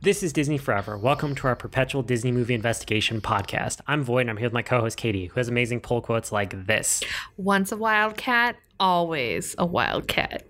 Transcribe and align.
This 0.00 0.22
is 0.22 0.32
Disney 0.32 0.58
Forever. 0.58 0.96
Welcome 0.96 1.34
to 1.34 1.48
our 1.48 1.56
perpetual 1.56 2.04
Disney 2.04 2.30
movie 2.30 2.54
investigation 2.54 3.20
podcast. 3.20 3.80
I'm 3.88 4.04
Void 4.04 4.20
and 4.20 4.30
I'm 4.30 4.36
here 4.36 4.46
with 4.46 4.52
my 4.52 4.62
co 4.62 4.80
host 4.80 4.96
Katie, 4.96 5.26
who 5.26 5.34
has 5.34 5.48
amazing 5.48 5.80
pull 5.80 6.00
quotes 6.00 6.30
like 6.30 6.66
this 6.66 7.02
Once 7.36 7.72
a 7.72 7.76
wildcat, 7.76 8.54
always 8.78 9.56
a 9.58 9.66
wildcat. 9.66 10.44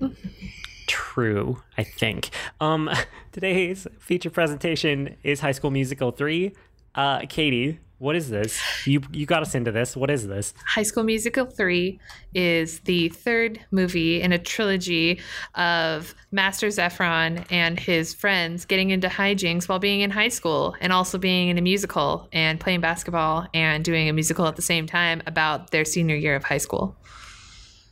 True, 0.86 1.62
I 1.78 1.84
think. 1.84 2.28
Um, 2.60 2.90
today's 3.32 3.86
feature 3.98 4.28
presentation 4.28 5.16
is 5.22 5.40
High 5.40 5.52
School 5.52 5.70
Musical 5.70 6.10
3. 6.10 6.54
Uh, 6.94 7.20
Katie, 7.26 7.80
what 7.98 8.14
is 8.14 8.30
this? 8.30 8.60
You 8.86 9.02
you 9.12 9.26
got 9.26 9.42
us 9.42 9.54
into 9.54 9.72
this. 9.72 9.96
What 9.96 10.10
is 10.10 10.26
this? 10.26 10.54
High 10.64 10.84
School 10.84 11.02
Musical 11.02 11.46
3 11.46 11.98
is 12.32 12.80
the 12.80 13.08
third 13.08 13.60
movie 13.72 14.22
in 14.22 14.32
a 14.32 14.38
trilogy 14.38 15.20
of 15.56 16.14
Master 16.30 16.68
Zephron 16.68 17.44
and 17.50 17.78
his 17.78 18.14
friends 18.14 18.64
getting 18.64 18.90
into 18.90 19.08
hijinks 19.08 19.68
while 19.68 19.80
being 19.80 20.00
in 20.00 20.10
high 20.10 20.28
school 20.28 20.76
and 20.80 20.92
also 20.92 21.18
being 21.18 21.48
in 21.48 21.58
a 21.58 21.62
musical 21.62 22.28
and 22.32 22.60
playing 22.60 22.80
basketball 22.80 23.48
and 23.52 23.84
doing 23.84 24.08
a 24.08 24.12
musical 24.12 24.46
at 24.46 24.54
the 24.54 24.62
same 24.62 24.86
time 24.86 25.20
about 25.26 25.72
their 25.72 25.84
senior 25.84 26.16
year 26.16 26.36
of 26.36 26.44
high 26.44 26.58
school. 26.58 26.96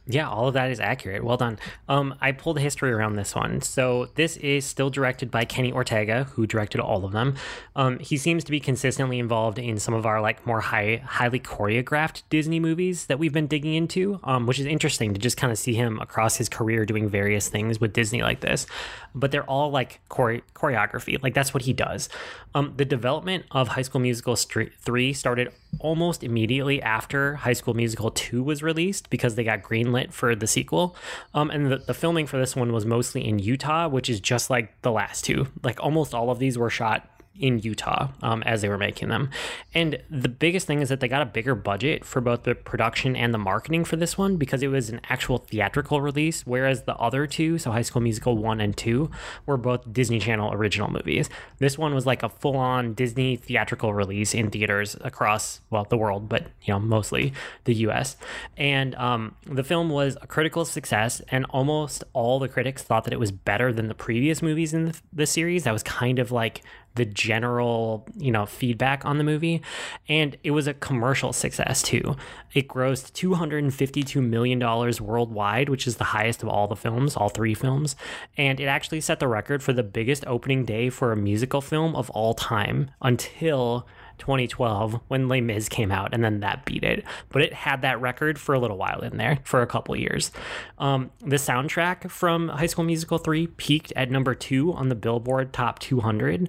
Yeah, 0.08 0.28
all 0.28 0.46
of 0.46 0.54
that 0.54 0.70
is 0.70 0.78
accurate. 0.78 1.24
Well 1.24 1.36
done. 1.36 1.58
Um, 1.88 2.14
I 2.20 2.30
pulled 2.30 2.60
history 2.60 2.92
around 2.92 3.16
this 3.16 3.34
one. 3.34 3.60
So 3.60 4.06
this 4.14 4.36
is 4.36 4.64
still 4.64 4.88
directed 4.88 5.32
by 5.32 5.44
Kenny 5.44 5.72
Ortega, 5.72 6.24
who 6.34 6.46
directed 6.46 6.80
all 6.80 7.04
of 7.04 7.10
them. 7.10 7.34
Um, 7.74 7.98
he 7.98 8.16
seems 8.16 8.44
to 8.44 8.52
be 8.52 8.60
consistently 8.60 9.18
involved 9.18 9.58
in 9.58 9.78
some 9.78 9.94
of 9.94 10.06
our 10.06 10.20
like 10.20 10.46
more 10.46 10.60
high, 10.60 11.02
highly 11.04 11.40
choreographed 11.40 12.22
Disney 12.30 12.60
movies 12.60 13.06
that 13.06 13.18
we've 13.18 13.32
been 13.32 13.48
digging 13.48 13.74
into, 13.74 14.20
um, 14.22 14.46
which 14.46 14.60
is 14.60 14.66
interesting 14.66 15.12
to 15.12 15.18
just 15.18 15.36
kind 15.36 15.52
of 15.52 15.58
see 15.58 15.74
him 15.74 15.98
across 15.98 16.36
his 16.36 16.48
career 16.48 16.86
doing 16.86 17.08
various 17.08 17.48
things 17.48 17.80
with 17.80 17.92
Disney 17.92 18.22
like 18.22 18.40
this. 18.40 18.66
But 19.12 19.32
they're 19.32 19.44
all 19.44 19.70
like 19.70 19.98
chore- 20.14 20.42
choreography, 20.54 21.20
like 21.20 21.34
that's 21.34 21.52
what 21.52 21.64
he 21.64 21.72
does. 21.72 22.08
Um, 22.54 22.74
the 22.76 22.84
development 22.84 23.44
of 23.50 23.68
High 23.68 23.82
School 23.82 24.00
Musical 24.00 24.36
three 24.36 25.12
started 25.12 25.52
almost 25.80 26.22
immediately 26.22 26.80
after 26.80 27.34
High 27.34 27.52
School 27.54 27.74
Musical 27.74 28.10
two 28.10 28.42
was 28.42 28.62
released 28.62 29.10
because 29.10 29.34
they 29.34 29.44
got 29.44 29.62
greenlit 29.62 29.95
for 30.12 30.34
the 30.34 30.46
sequel. 30.46 30.96
Um, 31.34 31.50
and 31.50 31.70
the, 31.70 31.78
the 31.78 31.94
filming 31.94 32.26
for 32.26 32.38
this 32.38 32.54
one 32.54 32.72
was 32.72 32.86
mostly 32.86 33.26
in 33.26 33.38
Utah, 33.38 33.88
which 33.88 34.08
is 34.08 34.20
just 34.20 34.50
like 34.50 34.80
the 34.82 34.92
last 34.92 35.24
two. 35.24 35.48
Like 35.62 35.82
almost 35.82 36.14
all 36.14 36.30
of 36.30 36.38
these 36.38 36.58
were 36.58 36.70
shot 36.70 37.08
in 37.40 37.58
Utah 37.60 38.08
um, 38.22 38.42
as 38.44 38.62
they 38.62 38.68
were 38.68 38.78
making 38.78 39.08
them. 39.08 39.30
And 39.74 39.98
the 40.10 40.28
biggest 40.28 40.66
thing 40.66 40.80
is 40.80 40.88
that 40.88 41.00
they 41.00 41.08
got 41.08 41.22
a 41.22 41.26
bigger 41.26 41.54
budget 41.54 42.04
for 42.04 42.20
both 42.20 42.44
the 42.44 42.54
production 42.54 43.16
and 43.16 43.32
the 43.32 43.38
marketing 43.38 43.84
for 43.84 43.96
this 43.96 44.16
one 44.16 44.36
because 44.36 44.62
it 44.62 44.68
was 44.68 44.90
an 44.90 45.00
actual 45.08 45.38
theatrical 45.38 46.00
release, 46.00 46.46
whereas 46.46 46.82
the 46.82 46.96
other 46.96 47.26
two, 47.26 47.58
so 47.58 47.70
High 47.70 47.82
School 47.82 48.02
Musical 48.02 48.36
1 48.36 48.60
and 48.60 48.76
2, 48.76 49.10
were 49.46 49.56
both 49.56 49.92
Disney 49.92 50.18
Channel 50.18 50.52
original 50.52 50.90
movies. 50.90 51.28
This 51.58 51.78
one 51.78 51.94
was 51.94 52.06
like 52.06 52.22
a 52.22 52.28
full 52.28 52.56
on 52.56 52.94
Disney 52.94 53.36
theatrical 53.36 53.94
release 53.94 54.34
in 54.34 54.50
theaters 54.50 54.96
across, 55.00 55.60
well, 55.70 55.84
the 55.84 55.96
world, 55.96 56.28
but, 56.28 56.46
you 56.62 56.72
know, 56.72 56.80
mostly 56.80 57.32
the 57.64 57.74
US. 57.86 58.16
And 58.56 58.94
um, 58.96 59.34
the 59.44 59.64
film 59.64 59.90
was 59.90 60.16
a 60.22 60.26
critical 60.26 60.64
success, 60.64 61.20
and 61.28 61.44
almost 61.50 62.04
all 62.12 62.38
the 62.38 62.48
critics 62.48 62.82
thought 62.82 63.04
that 63.04 63.12
it 63.12 63.20
was 63.20 63.32
better 63.32 63.72
than 63.72 63.88
the 63.88 63.94
previous 63.94 64.42
movies 64.42 64.72
in 64.72 64.86
the, 64.86 65.00
the 65.12 65.26
series. 65.26 65.64
That 65.64 65.72
was 65.72 65.82
kind 65.82 66.18
of 66.18 66.32
like 66.32 66.62
the 66.96 67.04
general, 67.04 68.06
you 68.16 68.30
know, 68.30 68.46
feedback 68.46 69.04
on 69.04 69.18
the 69.18 69.24
movie. 69.24 69.62
And 70.08 70.36
it 70.42 70.50
was 70.50 70.66
a 70.66 70.74
commercial 70.74 71.32
success 71.32 71.82
too. 71.82 72.16
It 72.52 72.68
grossed 72.68 73.12
$252 73.12 74.22
million 74.22 74.58
worldwide, 74.58 75.68
which 75.68 75.86
is 75.86 75.96
the 75.96 76.04
highest 76.04 76.42
of 76.42 76.48
all 76.48 76.66
the 76.66 76.76
films, 76.76 77.16
all 77.16 77.28
three 77.28 77.54
films. 77.54 77.96
And 78.36 78.58
it 78.58 78.66
actually 78.66 79.00
set 79.00 79.20
the 79.20 79.28
record 79.28 79.62
for 79.62 79.72
the 79.72 79.82
biggest 79.82 80.26
opening 80.26 80.64
day 80.64 80.90
for 80.90 81.12
a 81.12 81.16
musical 81.16 81.60
film 81.60 81.94
of 81.94 82.10
all 82.10 82.34
time 82.34 82.90
until 83.00 83.86
2012 84.18 85.00
when 85.08 85.28
Les 85.28 85.40
Mis 85.40 85.68
came 85.68 85.92
out, 85.92 86.12
and 86.12 86.24
then 86.24 86.40
that 86.40 86.64
beat 86.64 86.84
it. 86.84 87.04
But 87.28 87.42
it 87.42 87.52
had 87.52 87.82
that 87.82 88.00
record 88.00 88.38
for 88.38 88.54
a 88.54 88.58
little 88.58 88.76
while 88.76 89.00
in 89.00 89.16
there, 89.16 89.38
for 89.44 89.62
a 89.62 89.66
couple 89.66 89.96
years. 89.96 90.30
Um, 90.78 91.10
the 91.20 91.36
soundtrack 91.36 92.10
from 92.10 92.48
High 92.48 92.66
School 92.66 92.84
Musical 92.84 93.18
3 93.18 93.46
peaked 93.46 93.92
at 93.96 94.10
number 94.10 94.34
two 94.34 94.72
on 94.72 94.88
the 94.88 94.94
Billboard 94.94 95.52
Top 95.52 95.78
200. 95.78 96.48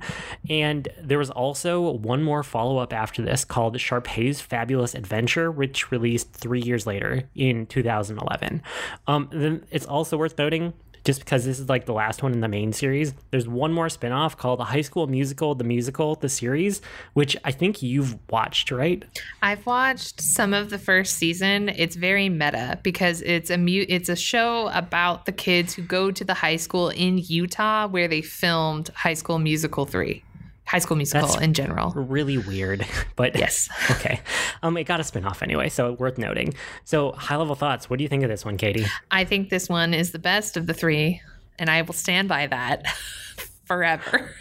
And 0.50 0.88
there 1.02 1.18
was 1.18 1.30
also 1.30 1.92
one 1.92 2.24
more 2.24 2.44
follow 2.44 2.78
up 2.78 2.94
after 2.94 3.22
this 3.22 3.46
called 3.46 3.80
Sharpay's 3.80 4.42
Fabulous 4.42 4.96
Adventure, 4.96 5.52
which 5.52 5.92
released 5.92 6.34
three 6.34 6.62
years 6.62 6.86
later 6.86 7.24
in 7.36 7.66
2011. 7.66 8.62
Um, 9.08 9.30
then 9.32 9.66
it's 9.72 9.86
also 9.86 10.18
worth 10.18 10.38
noting 10.38 10.74
just 11.08 11.22
because 11.22 11.46
this 11.46 11.58
is 11.58 11.70
like 11.70 11.86
the 11.86 11.94
last 11.94 12.22
one 12.22 12.34
in 12.34 12.42
the 12.42 12.50
main 12.50 12.74
series, 12.74 13.14
there's 13.32 13.48
one 13.48 13.72
more 13.72 13.88
spinoff 13.88 14.36
called 14.36 14.60
the 14.60 14.66
High 14.66 14.82
School 14.82 15.08
Musical, 15.08 15.56
the 15.56 15.64
musical, 15.64 16.16
the 16.16 16.28
series, 16.28 16.82
which 17.14 17.38
I 17.46 17.54
think 17.54 17.82
you've 17.82 18.18
watched, 18.30 18.72
right? 18.72 19.06
I've 19.42 19.66
watched 19.66 20.20
some 20.20 20.54
of 20.54 20.70
the 20.70 20.78
first 20.78 21.16
season. 21.16 21.70
It's 21.70 21.96
very 21.96 22.28
meta 22.28 22.78
because 22.84 23.22
it's 23.22 23.50
a 23.50 23.58
mu- 23.58 23.86
it's 23.88 24.10
a 24.10 24.18
show 24.18 24.68
about 24.74 25.26
the 25.26 25.32
kids 25.32 25.74
who 25.74 25.82
go 25.82 26.12
to 26.12 26.26
the 26.26 26.34
high 26.34 26.58
school 26.58 26.90
in 26.90 27.20
Utah 27.20 27.88
where 27.88 28.10
they 28.10 28.22
filmed 28.22 28.90
High 28.90 29.14
School 29.14 29.40
Musical 29.40 29.86
3. 29.86 30.22
High 30.68 30.80
School 30.80 30.98
Musical 30.98 31.28
That's 31.28 31.42
in 31.42 31.54
general. 31.54 31.92
Really 31.92 32.38
weird, 32.38 32.86
but 33.16 33.38
Yes. 33.38 33.70
okay. 33.92 34.20
Um, 34.62 34.78
it 34.78 34.84
got 34.84 35.00
a 35.00 35.04
spinoff 35.04 35.42
anyway, 35.42 35.70
so 35.70 35.94
worth 35.94 36.18
noting. 36.18 36.54
So, 36.84 37.14
high 37.14 37.38
level 37.38 37.56
thoughts. 37.56 37.90
What 37.90 37.98
do 37.98 38.04
you 38.04 38.10
think 38.10 38.24
of 38.24 38.30
this 38.30 38.44
one, 38.44 38.58
Katie? 38.58 38.86
I 39.10 39.24
think 39.24 39.50
this 39.50 39.70
one 39.70 39.94
is 39.94 40.12
the 40.12 40.20
best 40.20 40.58
of 40.58 40.68
the 40.68 40.74
three, 40.74 41.22
and 41.58 41.70
I 41.70 41.82
will 41.84 41.94
stand 41.94 42.28
by 42.28 42.48
that 42.48 42.86
forever. 43.66 44.32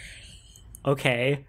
Okay. 0.85 1.45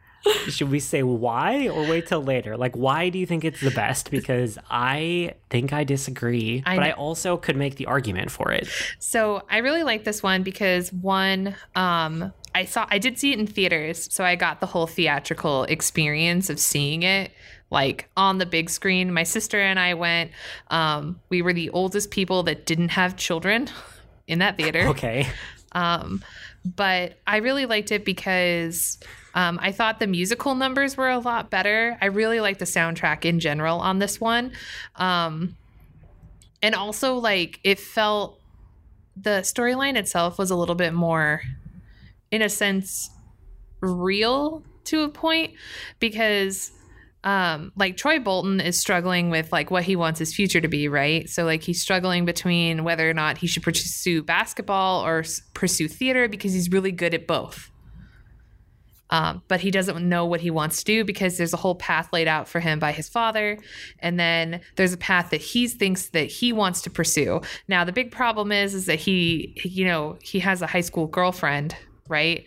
Should 0.49 0.71
we 0.71 0.81
say 0.81 1.03
why 1.03 1.69
or 1.69 1.89
wait 1.89 2.09
till 2.09 2.23
later? 2.23 2.57
Like, 2.57 2.77
why 2.77 3.09
do 3.09 3.19
you 3.19 3.25
think 3.25 3.45
it's 3.45 3.61
the 3.61 3.71
best? 3.71 4.11
Because 4.11 4.59
I 4.69 5.35
think 5.49 5.73
I 5.73 5.85
disagree, 5.85 6.63
I 6.67 6.77
but 6.77 6.85
I 6.85 6.91
also 6.91 7.37
could 7.37 7.57
make 7.57 7.77
the 7.77 7.87
argument 7.87 8.31
for 8.31 8.51
it. 8.51 8.69
So 8.99 9.43
I 9.49 9.59
really 9.59 9.85
like 9.85 10.05
this 10.05 10.23
one 10.23 10.43
because 10.43 10.93
one, 10.93 11.55
um, 11.77 12.33
I 12.59 12.65
saw 12.65 12.87
I 12.91 12.99
did 12.99 13.21
see 13.21 13.33
it 13.33 13.39
in 13.39 13.47
theaters, 13.47 14.09
so 14.11 14.25
I 14.25 14.35
got 14.35 14.59
the 14.59 14.67
whole 14.67 14.89
theatrical 14.89 15.63
experience 15.65 16.51
of 16.51 16.59
seeing 16.59 17.05
it 17.05 17.31
like 17.71 18.09
on 18.17 18.39
the 18.39 18.47
big 18.47 18.69
screen. 18.69 19.13
My 19.13 19.23
sister 19.23 19.61
and 19.61 19.79
I 19.79 19.95
went. 19.95 20.33
Um, 20.69 21.21
we 21.29 21.41
were 21.41 21.53
the 21.53 21.71
oldest 21.71 22.11
people 22.11 22.43
that 22.45 22.67
didn't 22.67 22.89
have 22.89 23.17
children 23.17 23.71
in 24.27 24.41
that 24.41 24.57
theater. 24.57 24.89
Okay. 24.89 25.29
Um, 25.71 26.25
but 26.65 27.19
I 27.29 27.37
really 27.37 27.65
liked 27.65 27.93
it 27.93 28.05
because 28.05 28.99
um, 29.35 29.61
I 29.63 29.71
thought 29.71 30.01
the 30.01 30.09
musical 30.09 30.57
numbers 30.57 30.97
were 30.97 31.11
a 31.11 31.21
lot 31.21 31.51
better. 31.51 31.97
I 32.01 32.07
really 32.07 32.41
like 32.41 32.59
the 32.59 32.65
soundtrack 32.65 33.25
in 33.25 33.39
general 33.39 33.79
on 33.79 34.01
this 34.01 34.21
one. 34.21 34.51
Um, 34.97 35.57
and 36.61 36.75
also, 36.75 37.15
like, 37.15 37.61
it 37.63 37.79
felt 37.79 38.41
the 39.23 39.41
storyline 39.43 39.97
itself 39.97 40.39
was 40.39 40.51
a 40.51 40.57
little 40.57 40.75
bit 40.75 40.93
more, 40.93 41.43
in 42.31 42.43
a 42.43 42.49
sense, 42.49 43.11
real 43.81 44.63
to 44.85 45.03
a 45.03 45.09
point 45.09 45.55
because 46.01 46.73
um 47.25 47.73
like 47.77 47.97
Troy 47.97 48.19
Bolton 48.19 48.61
is 48.61 48.79
struggling 48.79 49.29
with 49.29 49.53
like 49.53 49.71
what 49.71 49.83
he 49.83 49.97
wants 49.97 50.19
his 50.19 50.35
future 50.35 50.61
to 50.61 50.69
be, 50.69 50.89
right? 50.89 51.29
So 51.29 51.45
like 51.45 51.63
he's 51.63 51.83
struggling 51.83 52.25
between 52.25 52.85
whether 52.85 53.09
or 53.09 53.15
not 53.15 53.39
he 53.39 53.47
should 53.47 53.63
pursue 53.63 54.23
basketball 54.23 55.05
or 55.05 55.25
pursue 55.55 55.89
theater 55.89 56.29
because 56.29 56.53
he's 56.53 56.71
really 56.71 56.93
good 56.93 57.15
at 57.15 57.27
both. 57.27 57.71
Um, 59.11 59.43
but 59.49 59.61
he 59.61 59.71
doesn't 59.71 60.07
know 60.07 60.27
what 60.27 60.41
he 60.41 60.51
wants 60.51 60.79
to 60.81 60.85
do 60.85 61.05
because 61.05 61.39
there's 61.39 61.55
a 61.55 61.59
whole 61.59 61.75
path 61.75 62.13
laid 62.13 62.29
out 62.29 62.47
for 62.47 62.61
him 62.61 62.79
by 62.79 62.93
his 62.93 63.09
father, 63.09 63.59
and 64.01 64.21
then 64.21 64.61
there's 64.77 64.93
a 64.93 64.99
path 64.99 65.31
that 65.31 65.41
he 65.41 65.67
thinks 65.67 66.11
that 66.11 66.27
he 66.27 66.53
wants 66.53 66.83
to 66.83 66.91
pursue. 66.91 67.41
Now 67.69 67.85
the 67.85 67.93
big 67.93 68.11
problem 68.11 68.53
is 68.53 68.75
is 68.75 68.87
that 68.87 68.99
he, 68.99 69.59
you 69.65 69.87
know, 69.87 70.19
he 70.23 70.41
has 70.41 70.61
a 70.61 70.67
high 70.67 70.83
school 70.83 71.07
girlfriend, 71.07 71.75
right? 72.09 72.45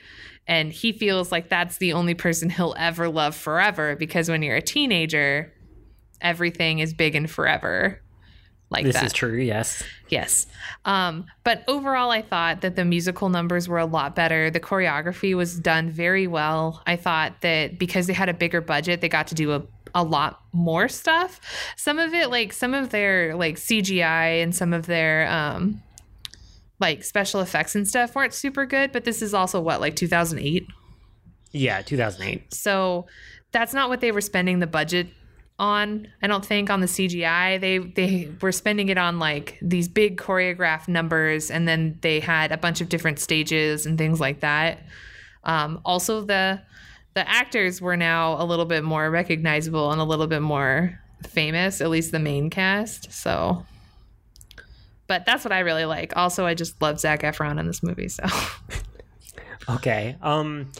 And 0.48 0.72
he 0.72 0.92
feels 0.92 1.32
like 1.32 1.50
that's 1.50 1.78
the 1.78 1.94
only 1.94 2.14
person 2.14 2.50
he'll 2.50 2.76
ever 2.78 3.08
love 3.10 3.36
forever 3.36 3.96
because 3.96 4.30
when 4.30 4.42
you're 4.42 4.56
a 4.56 4.62
teenager, 4.62 5.54
everything 6.20 6.80
is 6.80 6.94
big 6.94 7.16
and 7.16 7.30
forever. 7.30 8.02
Like 8.70 8.86
This 8.86 8.96
that. 8.96 9.06
is 9.06 9.14
true, 9.14 9.38
yes. 9.38 9.84
Yes. 10.08 10.48
Um, 10.86 11.26
but 11.44 11.64
overall, 11.68 12.10
I 12.10 12.22
thought 12.22 12.62
that 12.62 12.78
the 12.78 12.86
musical 12.86 13.28
numbers 13.28 13.68
were 13.68 13.80
a 13.80 13.86
lot 13.86 14.16
better. 14.16 14.50
The 14.50 14.62
choreography 14.62 15.36
was 15.36 15.60
done 15.60 15.90
very 15.90 16.26
well. 16.26 16.82
I 16.88 16.96
thought 16.96 17.42
that 17.42 17.78
because 17.78 18.08
they 18.08 18.14
had 18.14 18.30
a 18.30 18.34
bigger 18.34 18.62
budget, 18.62 19.02
they 19.02 19.10
got 19.10 19.28
to 19.28 19.36
do 19.36 19.52
a, 19.52 19.64
a 19.94 20.04
lot 20.06 20.42
more 20.54 20.88
stuff. 20.88 21.42
Some 21.76 22.00
of 22.00 22.14
it, 22.14 22.30
like 22.30 22.54
some 22.54 22.74
of 22.74 22.92
their 22.92 23.36
like 23.36 23.58
CGI 23.58 24.42
and 24.42 24.56
some 24.56 24.72
of 24.72 24.86
their 24.86 25.30
um, 25.30 25.82
like 26.82 27.04
special 27.04 27.40
effects 27.40 27.76
and 27.76 27.88
stuff 27.88 28.16
weren't 28.16 28.34
super 28.34 28.66
good. 28.66 28.92
But 28.92 29.06
this 29.06 29.22
is 29.22 29.34
also 29.34 29.62
what, 29.62 29.80
like 29.80 29.96
2008? 29.96 30.66
Yeah, 31.52 31.82
2008. 31.82 32.54
So 32.54 33.08
that's 33.52 33.74
not 33.74 33.90
what 33.90 34.02
they 34.02 34.12
were 34.12 34.22
spending 34.22 34.60
the 34.60 34.68
budget 34.68 35.08
on. 35.60 36.08
I 36.22 36.28
don't 36.28 36.46
think 36.46 36.70
on 36.70 36.82
the 36.82 36.88
CGI. 36.88 37.62
They 37.62 37.78
they 37.78 38.32
were 38.42 38.52
spending 38.52 38.90
it 38.90 38.98
on 38.98 39.20
like 39.20 39.58
these 39.62 39.88
big 39.88 40.18
choreographed 40.18 40.88
numbers, 40.88 41.52
and 41.52 41.68
then 41.68 42.00
they 42.02 42.20
had 42.20 42.52
a 42.52 42.58
bunch 42.58 42.82
of 42.82 42.90
different 42.90 43.20
stages 43.20 43.86
and 43.86 43.98
things 43.98 44.20
like 44.20 44.42
that. 44.42 44.80
Um, 45.44 45.80
also, 45.86 46.22
the 46.22 46.62
the 47.14 47.30
actors 47.30 47.82
were 47.82 47.98
now 47.98 48.42
a 48.42 48.46
little 48.46 48.66
bit 48.66 48.84
more 48.84 49.10
recognizable 49.10 49.92
and 49.92 50.02
a 50.02 50.06
little 50.06 50.28
bit 50.28 50.42
more 50.42 51.00
famous, 51.28 51.82
at 51.82 51.90
least 51.90 52.12
the 52.12 52.20
main 52.20 52.50
cast. 52.50 53.12
So, 53.12 53.66
but 55.12 55.26
that's 55.26 55.44
what 55.44 55.52
I 55.52 55.60
really 55.60 55.84
like. 55.84 56.16
Also, 56.16 56.46
I 56.46 56.54
just 56.54 56.82
love 56.82 56.98
Zac 56.98 57.24
Efron 57.24 57.60
in 57.60 57.68
this 57.68 57.84
movie. 57.84 58.08
So, 58.08 58.24
okay, 59.70 60.16
um, 60.22 60.72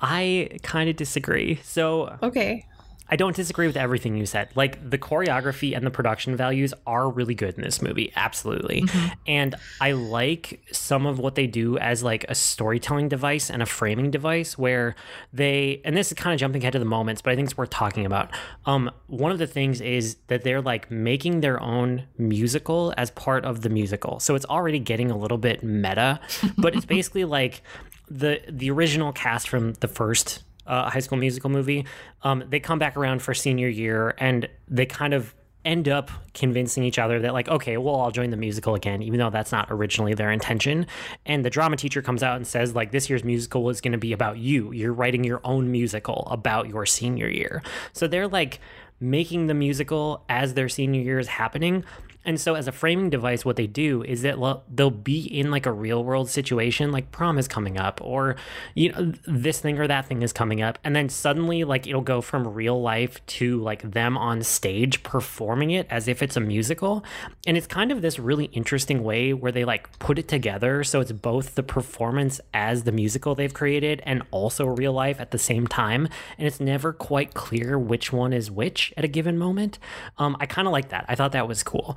I 0.00 0.48
kind 0.64 0.90
of 0.90 0.96
disagree. 0.96 1.60
So, 1.62 2.18
okay, 2.20 2.66
I 3.10 3.16
don't 3.16 3.34
disagree 3.34 3.66
with 3.66 3.76
everything 3.76 4.16
you 4.16 4.26
said. 4.26 4.50
Like 4.54 4.90
the 4.90 4.98
choreography 4.98 5.76
and 5.76 5.86
the 5.86 5.90
production 5.90 6.36
values 6.36 6.74
are 6.86 7.08
really 7.08 7.34
good 7.34 7.54
in 7.54 7.62
this 7.62 7.80
movie, 7.80 8.12
absolutely. 8.16 8.82
Mm-hmm. 8.82 9.06
And 9.26 9.54
I 9.80 9.92
like 9.92 10.60
some 10.72 11.06
of 11.06 11.18
what 11.18 11.34
they 11.34 11.46
do 11.46 11.78
as 11.78 12.02
like 12.02 12.24
a 12.28 12.34
storytelling 12.34 13.08
device 13.08 13.50
and 13.50 13.62
a 13.62 13.66
framing 13.66 14.10
device 14.10 14.58
where 14.58 14.94
they 15.32 15.80
and 15.84 15.96
this 15.96 16.08
is 16.08 16.14
kind 16.14 16.34
of 16.34 16.40
jumping 16.40 16.62
ahead 16.62 16.74
to 16.74 16.78
the 16.78 16.84
moments, 16.84 17.22
but 17.22 17.32
I 17.32 17.36
think 17.36 17.46
it's 17.46 17.56
worth 17.56 17.70
talking 17.70 18.04
about. 18.04 18.30
Um 18.66 18.90
one 19.06 19.32
of 19.32 19.38
the 19.38 19.46
things 19.46 19.80
is 19.80 20.16
that 20.26 20.44
they're 20.44 20.62
like 20.62 20.90
making 20.90 21.40
their 21.40 21.60
own 21.62 22.04
musical 22.18 22.92
as 22.96 23.10
part 23.12 23.44
of 23.44 23.62
the 23.62 23.70
musical. 23.70 24.20
So 24.20 24.34
it's 24.34 24.46
already 24.46 24.78
getting 24.78 25.10
a 25.10 25.16
little 25.16 25.38
bit 25.38 25.62
meta, 25.62 26.20
but 26.56 26.74
it's 26.74 26.86
basically 26.98 27.24
like 27.24 27.62
the 28.10 28.40
the 28.48 28.70
original 28.70 29.12
cast 29.12 29.48
from 29.48 29.74
the 29.74 29.88
first 29.88 30.42
uh, 30.68 30.90
High 30.90 31.00
School 31.00 31.18
Musical 31.18 31.50
movie. 31.50 31.86
Um, 32.22 32.44
they 32.48 32.60
come 32.60 32.78
back 32.78 32.96
around 32.96 33.22
for 33.22 33.34
senior 33.34 33.68
year, 33.68 34.14
and 34.18 34.48
they 34.68 34.86
kind 34.86 35.14
of 35.14 35.34
end 35.64 35.88
up 35.88 36.10
convincing 36.34 36.84
each 36.84 36.98
other 36.98 37.20
that 37.20 37.34
like 37.34 37.48
okay 37.48 37.76
well 37.76 37.96
i'll 37.96 38.12
join 38.12 38.30
the 38.30 38.36
musical 38.36 38.74
again 38.74 39.02
even 39.02 39.18
though 39.18 39.28
that's 39.28 39.50
not 39.50 39.66
originally 39.70 40.14
their 40.14 40.30
intention 40.30 40.86
and 41.26 41.44
the 41.44 41.50
drama 41.50 41.76
teacher 41.76 42.00
comes 42.00 42.22
out 42.22 42.36
and 42.36 42.46
says 42.46 42.74
like 42.76 42.92
this 42.92 43.10
year's 43.10 43.24
musical 43.24 43.68
is 43.68 43.80
going 43.80 43.92
to 43.92 43.98
be 43.98 44.12
about 44.12 44.38
you 44.38 44.72
you're 44.72 44.92
writing 44.92 45.24
your 45.24 45.40
own 45.42 45.70
musical 45.70 46.26
about 46.30 46.68
your 46.68 46.86
senior 46.86 47.28
year 47.28 47.60
so 47.92 48.06
they're 48.06 48.28
like 48.28 48.60
making 49.00 49.48
the 49.48 49.54
musical 49.54 50.24
as 50.28 50.54
their 50.54 50.68
senior 50.68 51.00
year 51.02 51.18
is 51.18 51.28
happening 51.28 51.84
and 52.28 52.38
so, 52.38 52.56
as 52.56 52.68
a 52.68 52.72
framing 52.72 53.08
device, 53.08 53.42
what 53.42 53.56
they 53.56 53.66
do 53.66 54.02
is 54.02 54.20
that 54.20 54.36
they'll 54.68 54.90
be 54.90 55.20
in 55.22 55.50
like 55.50 55.64
a 55.64 55.72
real 55.72 56.04
world 56.04 56.28
situation, 56.28 56.92
like 56.92 57.10
prom 57.10 57.38
is 57.38 57.48
coming 57.48 57.78
up, 57.78 58.02
or 58.02 58.36
you 58.74 58.92
know 58.92 59.14
this 59.26 59.60
thing 59.60 59.78
or 59.78 59.86
that 59.86 60.04
thing 60.04 60.20
is 60.20 60.30
coming 60.30 60.60
up, 60.60 60.78
and 60.84 60.94
then 60.94 61.08
suddenly 61.08 61.64
like 61.64 61.86
it'll 61.86 62.02
go 62.02 62.20
from 62.20 62.46
real 62.46 62.82
life 62.82 63.24
to 63.38 63.58
like 63.62 63.92
them 63.92 64.18
on 64.18 64.42
stage 64.42 65.02
performing 65.02 65.70
it 65.70 65.86
as 65.88 66.06
if 66.06 66.22
it's 66.22 66.36
a 66.36 66.40
musical, 66.40 67.02
and 67.46 67.56
it's 67.56 67.66
kind 67.66 67.90
of 67.90 68.02
this 68.02 68.18
really 68.18 68.44
interesting 68.52 69.02
way 69.02 69.32
where 69.32 69.50
they 69.50 69.64
like 69.64 69.98
put 69.98 70.18
it 70.18 70.28
together 70.28 70.84
so 70.84 71.00
it's 71.00 71.12
both 71.12 71.54
the 71.54 71.62
performance 71.62 72.42
as 72.52 72.82
the 72.82 72.92
musical 72.92 73.34
they've 73.34 73.54
created 73.54 74.02
and 74.04 74.22
also 74.32 74.66
real 74.66 74.92
life 74.92 75.18
at 75.18 75.30
the 75.30 75.38
same 75.38 75.66
time, 75.66 76.06
and 76.36 76.46
it's 76.46 76.60
never 76.60 76.92
quite 76.92 77.32
clear 77.32 77.78
which 77.78 78.12
one 78.12 78.34
is 78.34 78.50
which 78.50 78.92
at 78.98 79.04
a 79.04 79.08
given 79.08 79.38
moment. 79.38 79.78
Um, 80.18 80.36
I 80.40 80.44
kind 80.44 80.68
of 80.68 80.72
like 80.72 80.90
that. 80.90 81.06
I 81.08 81.14
thought 81.14 81.32
that 81.32 81.48
was 81.48 81.62
cool. 81.62 81.96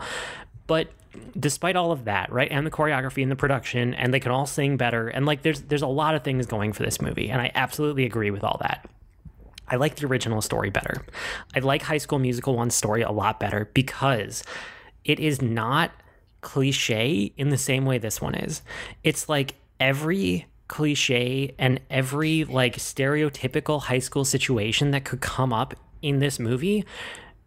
But 0.67 0.89
despite 1.37 1.75
all 1.75 1.91
of 1.91 2.05
that, 2.05 2.31
right, 2.31 2.49
and 2.51 2.65
the 2.65 2.71
choreography 2.71 3.21
and 3.21 3.31
the 3.31 3.35
production, 3.35 3.93
and 3.93 4.13
they 4.13 4.19
can 4.19 4.31
all 4.31 4.45
sing 4.45 4.77
better, 4.77 5.09
and 5.09 5.25
like 5.25 5.41
there's 5.41 5.61
there's 5.61 5.81
a 5.81 5.87
lot 5.87 6.15
of 6.15 6.23
things 6.23 6.45
going 6.45 6.73
for 6.73 6.83
this 6.83 7.01
movie, 7.01 7.29
and 7.29 7.41
I 7.41 7.51
absolutely 7.55 8.05
agree 8.05 8.31
with 8.31 8.43
all 8.43 8.57
that. 8.61 8.89
I 9.67 9.77
like 9.77 9.95
the 9.95 10.05
original 10.05 10.41
story 10.41 10.69
better. 10.69 11.05
I 11.55 11.59
like 11.59 11.81
High 11.81 11.97
School 11.97 12.19
Musical 12.19 12.55
1's 12.55 12.75
story 12.75 13.03
a 13.03 13.11
lot 13.11 13.39
better 13.39 13.69
because 13.73 14.43
it 15.05 15.19
is 15.19 15.41
not 15.41 15.91
cliche 16.41 17.31
in 17.37 17.49
the 17.49 17.57
same 17.57 17.85
way 17.85 17.97
this 17.97 18.21
one 18.21 18.35
is. 18.35 18.61
It's 19.03 19.29
like 19.29 19.55
every 19.79 20.47
cliche 20.67 21.53
and 21.57 21.79
every 21.89 22.43
like 22.45 22.77
stereotypical 22.77 23.81
high 23.81 23.99
school 23.99 24.25
situation 24.25 24.91
that 24.91 25.03
could 25.03 25.21
come 25.21 25.53
up 25.53 25.75
in 26.01 26.19
this 26.19 26.39
movie 26.39 26.85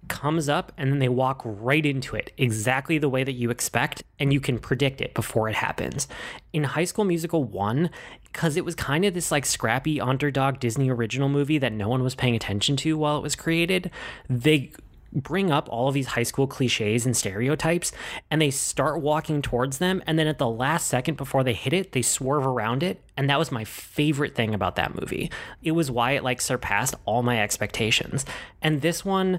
comes 0.08 0.48
up 0.48 0.72
and 0.76 0.90
then 0.90 0.98
they 0.98 1.08
walk 1.08 1.42
right 1.44 1.84
into 1.84 2.16
it 2.16 2.32
exactly 2.36 2.98
the 2.98 3.08
way 3.08 3.24
that 3.24 3.32
you 3.32 3.50
expect 3.50 4.02
and 4.18 4.32
you 4.32 4.40
can 4.40 4.58
predict 4.58 5.00
it 5.00 5.14
before 5.14 5.48
it 5.48 5.54
happens. 5.54 6.08
In 6.52 6.64
High 6.64 6.84
School 6.84 7.04
Musical 7.04 7.44
1, 7.44 7.90
because 8.24 8.56
it 8.56 8.64
was 8.64 8.74
kind 8.74 9.04
of 9.04 9.14
this 9.14 9.30
like 9.30 9.46
scrappy 9.46 10.00
underdog 10.00 10.60
Disney 10.60 10.90
original 10.90 11.28
movie 11.28 11.58
that 11.58 11.72
no 11.72 11.88
one 11.88 12.02
was 12.02 12.14
paying 12.14 12.36
attention 12.36 12.76
to 12.76 12.98
while 12.98 13.16
it 13.16 13.22
was 13.22 13.36
created, 13.36 13.90
they 14.28 14.72
bring 15.14 15.50
up 15.50 15.68
all 15.70 15.88
of 15.88 15.94
these 15.94 16.08
high 16.08 16.24
school 16.24 16.46
cliches 16.46 17.06
and 17.06 17.16
stereotypes 17.16 17.92
and 18.30 18.42
they 18.42 18.50
start 18.50 19.00
walking 19.00 19.40
towards 19.40 19.78
them 19.78 20.02
and 20.06 20.18
then 20.18 20.26
at 20.26 20.38
the 20.38 20.48
last 20.48 20.88
second 20.88 21.16
before 21.16 21.44
they 21.44 21.52
hit 21.52 21.72
it 21.72 21.92
they 21.92 22.02
swerve 22.02 22.44
around 22.44 22.82
it 22.82 23.00
and 23.16 23.30
that 23.30 23.38
was 23.38 23.52
my 23.52 23.62
favorite 23.62 24.34
thing 24.34 24.52
about 24.52 24.74
that 24.74 25.00
movie 25.00 25.30
it 25.62 25.70
was 25.70 25.88
why 25.88 26.12
it 26.12 26.24
like 26.24 26.40
surpassed 26.40 26.96
all 27.04 27.22
my 27.22 27.40
expectations 27.40 28.26
and 28.60 28.82
this 28.82 29.04
one 29.04 29.38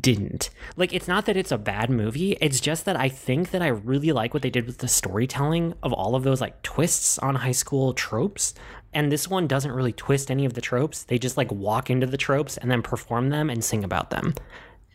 didn't. 0.00 0.50
Like, 0.76 0.92
it's 0.92 1.08
not 1.08 1.26
that 1.26 1.36
it's 1.36 1.52
a 1.52 1.58
bad 1.58 1.90
movie. 1.90 2.36
It's 2.40 2.60
just 2.60 2.84
that 2.84 2.96
I 2.96 3.08
think 3.08 3.50
that 3.50 3.62
I 3.62 3.68
really 3.68 4.12
like 4.12 4.34
what 4.34 4.42
they 4.42 4.50
did 4.50 4.66
with 4.66 4.78
the 4.78 4.88
storytelling 4.88 5.74
of 5.82 5.92
all 5.92 6.14
of 6.14 6.24
those 6.24 6.40
like 6.40 6.62
twists 6.62 7.18
on 7.18 7.36
high 7.36 7.52
school 7.52 7.94
tropes. 7.94 8.54
And 8.92 9.12
this 9.12 9.28
one 9.28 9.46
doesn't 9.46 9.72
really 9.72 9.92
twist 9.92 10.30
any 10.30 10.44
of 10.44 10.54
the 10.54 10.60
tropes. 10.60 11.04
They 11.04 11.18
just 11.18 11.36
like 11.36 11.52
walk 11.52 11.90
into 11.90 12.06
the 12.06 12.16
tropes 12.16 12.56
and 12.56 12.70
then 12.70 12.82
perform 12.82 13.30
them 13.30 13.50
and 13.50 13.62
sing 13.62 13.84
about 13.84 14.10
them. 14.10 14.34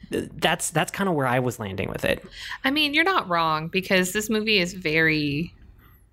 That's 0.09 0.71
that's 0.71 0.91
kind 0.91 1.07
of 1.07 1.15
where 1.15 1.27
I 1.27 1.39
was 1.39 1.59
landing 1.59 1.89
with 1.89 2.03
it. 2.03 2.25
I 2.65 2.71
mean, 2.71 2.93
you're 2.93 3.03
not 3.03 3.29
wrong 3.29 3.69
because 3.69 4.11
this 4.11 4.29
movie 4.29 4.57
is 4.57 4.73
very 4.73 5.53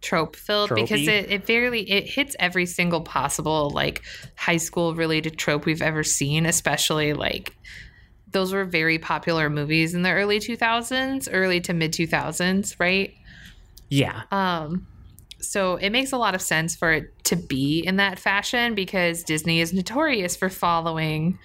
trope 0.00 0.36
filled 0.36 0.72
because 0.74 1.08
it, 1.08 1.30
it 1.30 1.46
barely 1.46 1.90
it 1.90 2.08
hits 2.08 2.36
every 2.38 2.66
single 2.66 3.00
possible 3.00 3.70
like 3.70 4.02
high 4.36 4.56
school 4.56 4.94
related 4.94 5.36
trope 5.36 5.64
we've 5.64 5.82
ever 5.82 6.04
seen 6.04 6.46
especially 6.46 7.14
like 7.14 7.56
those 8.32 8.52
were 8.52 8.64
very 8.64 8.98
popular 8.98 9.48
movies 9.48 9.94
in 9.94 10.02
the 10.02 10.10
early 10.10 10.38
2000s, 10.38 11.28
early 11.30 11.60
to 11.62 11.72
mid 11.72 11.92
2000s, 11.92 12.76
right? 12.78 13.14
Yeah. 13.88 14.22
Um 14.30 14.86
so 15.40 15.76
it 15.76 15.90
makes 15.90 16.12
a 16.12 16.16
lot 16.16 16.34
of 16.34 16.42
sense 16.42 16.74
for 16.74 16.92
it 16.92 17.24
to 17.24 17.36
be 17.36 17.80
in 17.80 17.96
that 17.96 18.18
fashion 18.18 18.74
because 18.74 19.22
Disney 19.22 19.60
is 19.60 19.72
notorious 19.72 20.36
for 20.36 20.48
following 20.48 21.38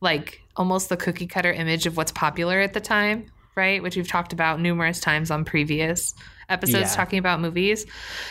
like 0.00 0.40
almost 0.56 0.88
the 0.88 0.96
cookie 0.96 1.26
cutter 1.26 1.52
image 1.52 1.86
of 1.86 1.96
what's 1.96 2.12
popular 2.12 2.60
at 2.60 2.72
the 2.72 2.80
time, 2.80 3.26
right? 3.54 3.82
Which 3.82 3.96
we've 3.96 4.08
talked 4.08 4.32
about 4.32 4.60
numerous 4.60 5.00
times 5.00 5.30
on 5.30 5.44
previous 5.44 6.14
episodes 6.48 6.90
yeah. 6.90 6.96
talking 6.96 7.18
about 7.18 7.40
movies. 7.40 7.84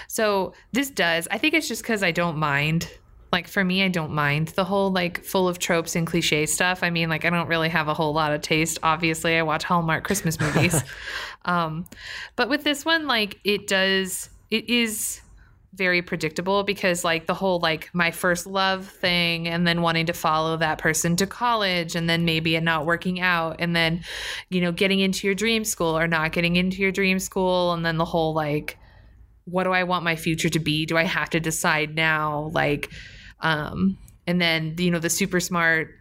So 0.08 0.54
this 0.72 0.90
does. 0.90 1.28
I 1.30 1.38
think 1.38 1.54
it's 1.54 1.68
just 1.68 1.84
cuz 1.84 2.02
I 2.02 2.12
don't 2.12 2.38
mind 2.38 2.90
like 3.32 3.48
for 3.48 3.64
me, 3.64 3.84
I 3.84 3.90
don't 3.90 4.12
mind 4.12 4.50
the 4.50 4.64
whole 4.64 4.92
like 4.92 5.24
full 5.24 5.48
of 5.48 5.60
tropes 5.60 5.96
and 5.96 6.08
cliche 6.08 6.46
stuff. 6.46 6.84
I 6.84 6.90
mean, 6.90 7.10
like 7.10 7.26
I 7.26 7.30
don't 7.30 7.48
really 7.48 7.70
have 7.70 7.88
a 7.88 7.94
whole 7.94 8.14
lot 8.14 8.32
of 8.32 8.42
taste. 8.42 8.80
Obviously, 8.84 9.38
I 9.38 9.44
watch 9.44 9.64
Hallmark 9.64 10.04
Christmas 10.04 10.40
movies. 10.40 10.82
um, 11.46 11.86
but 12.36 12.50
with 12.50 12.64
this 12.64 12.86
one, 12.86 13.08
like 13.08 13.40
it 13.44 13.68
does, 13.68 14.30
it 14.52 14.70
is 14.70 15.22
very 15.74 16.02
predictable 16.02 16.64
because 16.64 17.04
like 17.04 17.28
the 17.28 17.34
whole 17.34 17.60
like 17.60 17.90
my 17.94 18.10
first 18.10 18.48
love 18.48 18.88
thing 18.88 19.46
and 19.46 19.68
then 19.68 19.82
wanting 19.82 20.06
to 20.06 20.14
follow 20.14 20.56
that 20.56 20.78
person 20.78 21.18
to 21.18 21.28
college 21.28 21.96
and 21.96 22.10
then 22.10 22.24
maybe 22.24 22.56
it 22.56 22.64
not 22.64 22.86
working 22.86 23.20
out 23.20 23.58
and 23.60 23.76
then 23.76 24.02
you 24.50 24.62
know 24.62 24.72
getting 24.72 25.02
into 25.02 25.28
your 25.28 25.36
dream 25.36 25.66
school 25.66 25.98
or 25.98 26.08
not 26.08 26.32
getting 26.32 26.56
into 26.56 26.78
your 26.78 26.94
dream 26.94 27.20
school 27.20 27.74
and 27.74 27.86
then 27.86 27.98
the 27.98 28.06
whole 28.06 28.34
like 28.34 28.78
what 29.46 29.64
do 29.64 29.72
I 29.72 29.84
want 29.84 30.04
my 30.04 30.16
future 30.16 30.50
to 30.50 30.60
be? 30.60 30.86
Do 30.86 30.98
I 30.98 31.04
have 31.04 31.30
to 31.32 31.40
decide 31.40 31.96
now? 31.96 32.50
Like 32.54 32.92
um, 33.46 33.98
and 34.26 34.42
then, 34.42 34.74
you 34.80 34.90
know, 34.90 34.98
the 34.98 35.10
super 35.10 35.40
smart 35.40 35.94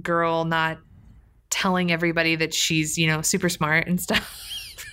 girl 0.00 0.44
not 0.44 0.78
telling 1.50 1.90
everybody 1.90 2.36
that 2.36 2.54
she's, 2.54 2.96
you 2.96 3.08
know, 3.08 3.20
super 3.20 3.48
smart 3.48 3.88
and 3.88 4.00
stuff. 4.00 4.32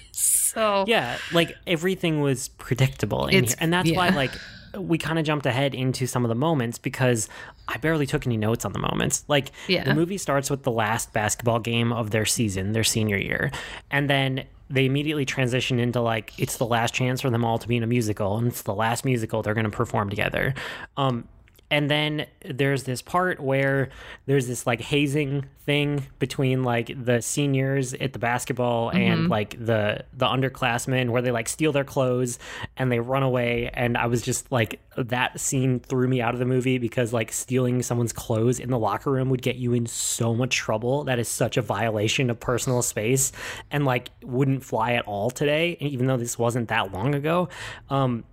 so 0.12 0.84
yeah, 0.88 1.20
like 1.32 1.56
everything 1.68 2.20
was 2.20 2.50
predictable 2.50 3.28
in 3.28 3.46
here. 3.46 3.56
And 3.60 3.72
that's 3.72 3.90
yeah. 3.90 3.98
why 3.98 4.10
like 4.10 4.32
we 4.76 4.98
kind 4.98 5.20
of 5.20 5.26
jumped 5.26 5.46
ahead 5.46 5.76
into 5.76 6.08
some 6.08 6.26
of 6.26 6.30
the 6.30 6.36
moments 6.36 6.80
because 6.80 7.30
I 7.68 7.78
barely 7.78 8.08
took 8.08 8.26
any 8.26 8.38
notes 8.38 8.66
on 8.66 8.74
the 8.74 8.80
moments. 8.80 9.24
Like 9.28 9.52
yeah. 9.68 9.84
the 9.84 9.94
movie 9.94 10.18
starts 10.18 10.50
with 10.50 10.64
the 10.64 10.72
last 10.72 11.14
basketball 11.14 11.60
game 11.60 11.94
of 11.94 12.10
their 12.10 12.26
season, 12.26 12.72
their 12.72 12.84
senior 12.84 13.18
year. 13.18 13.52
And 13.92 14.10
then 14.10 14.46
they 14.72 14.86
immediately 14.88 15.26
transition 15.26 15.78
into 15.80 16.02
like 16.02 16.34
it's 16.40 16.58
the 16.58 16.66
last 16.66 16.96
chance 16.96 17.22
for 17.22 17.30
them 17.30 17.46
all 17.46 17.60
to 17.60 17.68
be 17.68 17.78
in 17.78 17.84
a 17.84 17.88
musical 17.88 18.38
and 18.38 18.48
it's 18.48 18.64
the 18.64 18.74
last 18.74 19.06
musical 19.06 19.44
they're 19.44 19.54
going 19.54 19.66
to 19.66 19.70
perform 19.70 20.10
together. 20.10 20.56
Um, 20.98 21.28
and 21.72 21.90
then 21.90 22.28
there's 22.44 22.84
this 22.84 23.02
part 23.02 23.40
where 23.40 23.90
there's 24.26 24.46
this 24.46 24.68
like 24.68 24.82
hazing 24.82 25.46
thing 25.66 26.06
between 26.20 26.64
like 26.64 26.92
the 27.06 27.22
seniors 27.22 27.94
at 27.94 28.12
the 28.12 28.20
basketball 28.20 28.90
mm-hmm. 28.90 28.98
and 28.98 29.30
like 29.30 29.52
the 29.66 30.04
the 30.14 30.26
underclassmen 30.26 31.10
where 31.12 31.22
they 31.22 31.32
like 31.32 31.48
steal 31.48 31.72
their 31.72 31.86
clothes 31.86 32.40
and 32.76 32.92
they 32.92 33.00
run 33.00 33.24
away. 33.24 33.70
And 33.74 33.98
i 33.98 34.08
was 34.08 34.22
just 34.22 34.52
like 34.52 34.82
that 34.98 35.40
scene 35.40 35.80
threw 35.80 36.10
me 36.10 36.22
out 36.22 36.34
of 36.34 36.40
the 36.40 36.46
movie 36.46 36.78
because 36.78 37.14
like 37.14 37.32
stealing 37.32 37.82
someone's 37.82 38.14
clothes 38.14 38.60
in 38.60 38.70
the 38.70 38.80
locker 38.80 39.10
room 39.10 39.30
would 39.30 39.42
get 39.42 39.56
you 39.56 39.74
in 39.74 39.86
so 39.86 40.36
much 40.36 40.54
trouble. 40.56 41.06
That 41.06 41.20
is 41.20 41.30
such 41.30 41.56
a 41.56 41.62
violation 41.62 42.30
of 42.30 42.40
personal 42.40 42.82
space 42.82 43.32
and 43.72 43.86
like 43.86 44.10
wouldn't 44.22 44.66
fly 44.66 44.94
at 44.94 45.06
all 45.06 45.32
today 45.32 45.78
even 45.80 46.08
though 46.08 46.18
this 46.18 46.38
wasn't 46.38 46.68
that 46.68 46.92
long 46.92 47.16
ago. 47.16 47.48
Um 47.90 48.26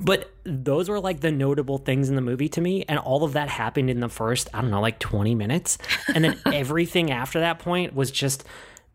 But 0.00 0.32
those 0.44 0.88
were 0.88 0.98
like 0.98 1.20
the 1.20 1.30
notable 1.30 1.78
things 1.78 2.08
in 2.08 2.14
the 2.14 2.22
movie 2.22 2.48
to 2.50 2.60
me. 2.60 2.84
And 2.88 2.98
all 2.98 3.22
of 3.22 3.34
that 3.34 3.48
happened 3.48 3.90
in 3.90 4.00
the 4.00 4.08
first, 4.08 4.48
I 4.54 4.62
don't 4.62 4.70
know, 4.70 4.80
like 4.80 4.98
20 4.98 5.34
minutes. 5.34 5.76
And 6.14 6.24
then 6.24 6.40
everything 6.46 7.10
after 7.10 7.40
that 7.40 7.58
point 7.58 7.94
was 7.94 8.10
just 8.10 8.44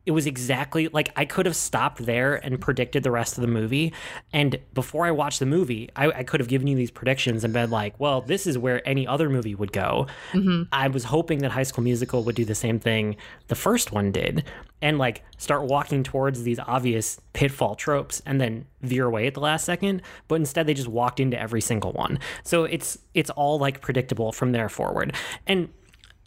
it 0.05 0.11
was 0.11 0.27
exactly 0.27 0.87
like 0.89 1.09
I 1.15 1.25
could 1.25 1.45
have 1.45 1.55
stopped 1.55 2.05
there 2.05 2.35
and 2.35 2.59
predicted 2.61 3.03
the 3.03 3.11
rest 3.11 3.37
of 3.37 3.41
the 3.41 3.47
movie. 3.47 3.93
And 4.31 4.59
before 4.73 5.05
I 5.05 5.11
watched 5.11 5.39
the 5.39 5.45
movie, 5.45 5.89
I, 5.95 6.07
I 6.07 6.23
could 6.23 6.39
have 6.39 6.47
given 6.47 6.67
you 6.67 6.75
these 6.75 6.91
predictions 6.91 7.43
and 7.43 7.53
been 7.53 7.71
like, 7.71 7.99
well, 7.99 8.21
this 8.21 8.45
is 8.45 8.57
where 8.57 8.87
any 8.87 9.07
other 9.07 9.29
movie 9.29 9.55
would 9.55 9.71
go. 9.71 10.07
Mm-hmm. 10.33 10.63
I 10.71 10.87
was 10.89 11.05
hoping 11.05 11.39
that 11.39 11.51
High 11.51 11.63
School 11.63 11.83
Musical 11.83 12.23
would 12.23 12.35
do 12.35 12.45
the 12.45 12.55
same 12.55 12.79
thing 12.79 13.15
the 13.47 13.55
first 13.55 13.91
one 13.91 14.11
did 14.11 14.43
and 14.81 14.97
like 14.97 15.23
start 15.37 15.63
walking 15.63 16.03
towards 16.03 16.43
these 16.43 16.59
obvious 16.59 17.19
pitfall 17.33 17.75
tropes 17.75 18.21
and 18.25 18.39
then 18.39 18.65
veer 18.81 19.05
away 19.05 19.25
at 19.27 19.33
the 19.33 19.39
last 19.39 19.65
second 19.65 20.01
but 20.27 20.35
instead 20.35 20.67
they 20.67 20.73
just 20.73 20.87
walked 20.87 21.19
into 21.19 21.39
every 21.39 21.61
single 21.61 21.91
one 21.93 22.19
so 22.43 22.65
it's 22.65 22.97
it's 23.13 23.29
all 23.31 23.57
like 23.57 23.81
predictable 23.81 24.31
from 24.31 24.51
there 24.51 24.69
forward 24.69 25.13
and 25.47 25.69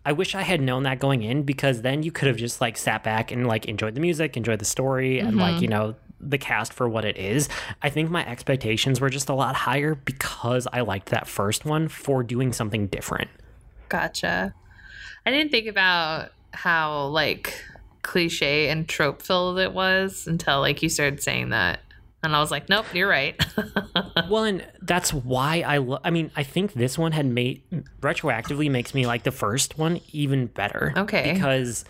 I 0.09 0.13
wish 0.13 0.35
I 0.35 0.41
had 0.41 0.63
known 0.63 0.85
that 0.85 1.01
going 1.01 1.23
in 1.23 1.43
because 1.43 1.83
then 1.83 2.03
you 2.03 2.11
could 2.11 2.29
have 2.29 2.39
just 2.39 2.63
like 2.63 2.79
sat 2.79 3.05
back 3.05 3.31
and 3.31 3.47
like 3.47 3.67
enjoyed 3.67 3.95
the 3.95 4.01
music, 4.01 4.39
enjoyed 4.39 4.59
the 4.59 4.65
story, 4.65 5.19
and 5.19 5.33
mm-hmm. 5.33 5.41
like, 5.41 5.61
you 5.61 5.69
know, 5.69 5.97
the 6.19 6.39
cast 6.39 6.73
for 6.73 6.89
what 6.89 7.05
it 7.05 7.19
is. 7.19 7.51
I 7.83 7.91
think 7.91 8.09
my 8.09 8.27
expectations 8.27 9.03
were 9.03 9.11
just 9.11 9.29
a 9.29 9.35
lot 9.35 9.55
higher 9.55 9.97
because 9.97 10.67
I 10.73 10.81
liked 10.81 11.11
that 11.11 11.29
first 11.29 11.67
one 11.67 11.89
for 11.89 12.23
doing 12.23 12.55
something 12.55 12.87
different. 12.87 13.29
Gotcha. 13.91 14.55
I 15.27 15.31
didn't 15.31 15.51
think 15.51 15.67
about 15.67 16.31
how 16.55 17.09
like 17.09 17.63
cliche 18.01 18.71
and 18.71 18.89
trope 18.89 19.21
filled 19.21 19.59
it 19.59 19.75
was 19.75 20.27
until 20.27 20.61
like 20.61 20.83
you 20.83 20.89
started 20.89 21.23
saying 21.23 21.51
that. 21.51 21.81
And 22.23 22.35
I 22.35 22.41
was 22.41 22.51
like, 22.51 22.69
nope, 22.69 22.87
you're 22.93 23.09
right. 23.09 23.41
well, 24.29 24.45
and 24.45 24.67
that's 24.83 25.15
why 25.15 25.63
I 25.67 25.79
lo- 25.79 26.01
I 26.03 26.11
mean, 26.11 26.31
I 26.35 26.43
think 26.43 26.73
this 26.73 26.99
one 26.99 27.13
had 27.13 27.27
made 27.27 27.63
retroactively 28.01 28.71
makes 28.71 28.93
me 28.95 29.07
like 29.07 29.23
the 29.23 29.31
first 29.31 29.79
one 29.79 30.01
even 30.13 30.47
better. 30.47 30.93
Okay. 30.97 31.33
Because 31.33 31.85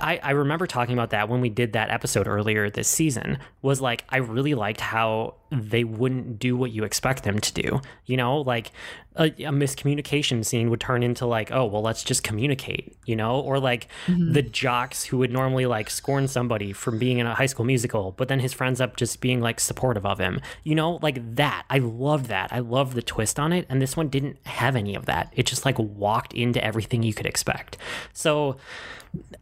I, 0.00 0.18
I 0.22 0.30
remember 0.32 0.66
talking 0.66 0.94
about 0.94 1.10
that 1.10 1.28
when 1.28 1.40
we 1.40 1.50
did 1.50 1.74
that 1.74 1.90
episode 1.90 2.26
earlier 2.26 2.70
this 2.70 2.88
season 2.88 3.38
was 3.60 3.80
like 3.80 4.04
i 4.08 4.18
really 4.18 4.54
liked 4.54 4.80
how 4.80 5.34
they 5.54 5.84
wouldn't 5.84 6.38
do 6.38 6.56
what 6.56 6.70
you 6.70 6.84
expect 6.84 7.24
them 7.24 7.38
to 7.38 7.52
do 7.52 7.80
you 8.06 8.16
know? 8.16 8.40
Like 8.40 8.72
a, 9.16 9.26
a 9.26 9.52
miscommunication 9.52 10.44
scene 10.44 10.70
would 10.70 10.80
turn 10.80 11.02
into 11.02 11.26
like 11.26 11.50
oh 11.52 11.64
well 11.66 11.82
let's 11.82 12.02
just 12.02 12.22
communicate 12.22 12.96
you 13.06 13.16
know? 13.16 13.40
Or 13.40 13.58
like 13.58 13.88
mm-hmm. 14.06 14.32
the 14.32 14.42
jocks 14.42 15.04
who 15.04 15.18
would 15.18 15.30
normally 15.30 15.66
like 15.66 15.90
scorn 15.90 16.28
somebody 16.28 16.72
from 16.72 16.98
being 16.98 17.18
in 17.18 17.26
a 17.26 17.34
high 17.34 17.46
school 17.46 17.64
musical 17.64 18.12
but 18.12 18.28
then 18.28 18.40
his 18.40 18.52
friends 18.52 18.80
up 18.80 18.96
just 18.96 19.20
being 19.20 19.40
like 19.40 19.60
supportive 19.60 20.06
of 20.06 20.18
him 20.18 20.40
you 20.62 20.74
know? 20.74 20.98
Like 21.02 21.36
that 21.36 21.64
i 21.70 21.78
love 21.78 22.28
that. 22.28 22.52
I 22.52 22.58
love 22.60 22.94
the 22.94 23.02
twist 23.02 23.38
on 23.38 23.52
it 23.52 23.66
and 23.68 23.80
this 23.80 23.96
one 23.96 24.08
didn't 24.08 24.38
have 24.46 24.76
any 24.76 24.94
of 24.94 25.06
that. 25.06 25.32
It 25.34 25.46
just 25.46 25.64
like 25.64 25.78
walked 25.78 26.32
into 26.32 26.62
everything 26.64 27.02
you 27.02 27.14
could 27.14 27.26
expect. 27.26 27.76
So 28.12 28.56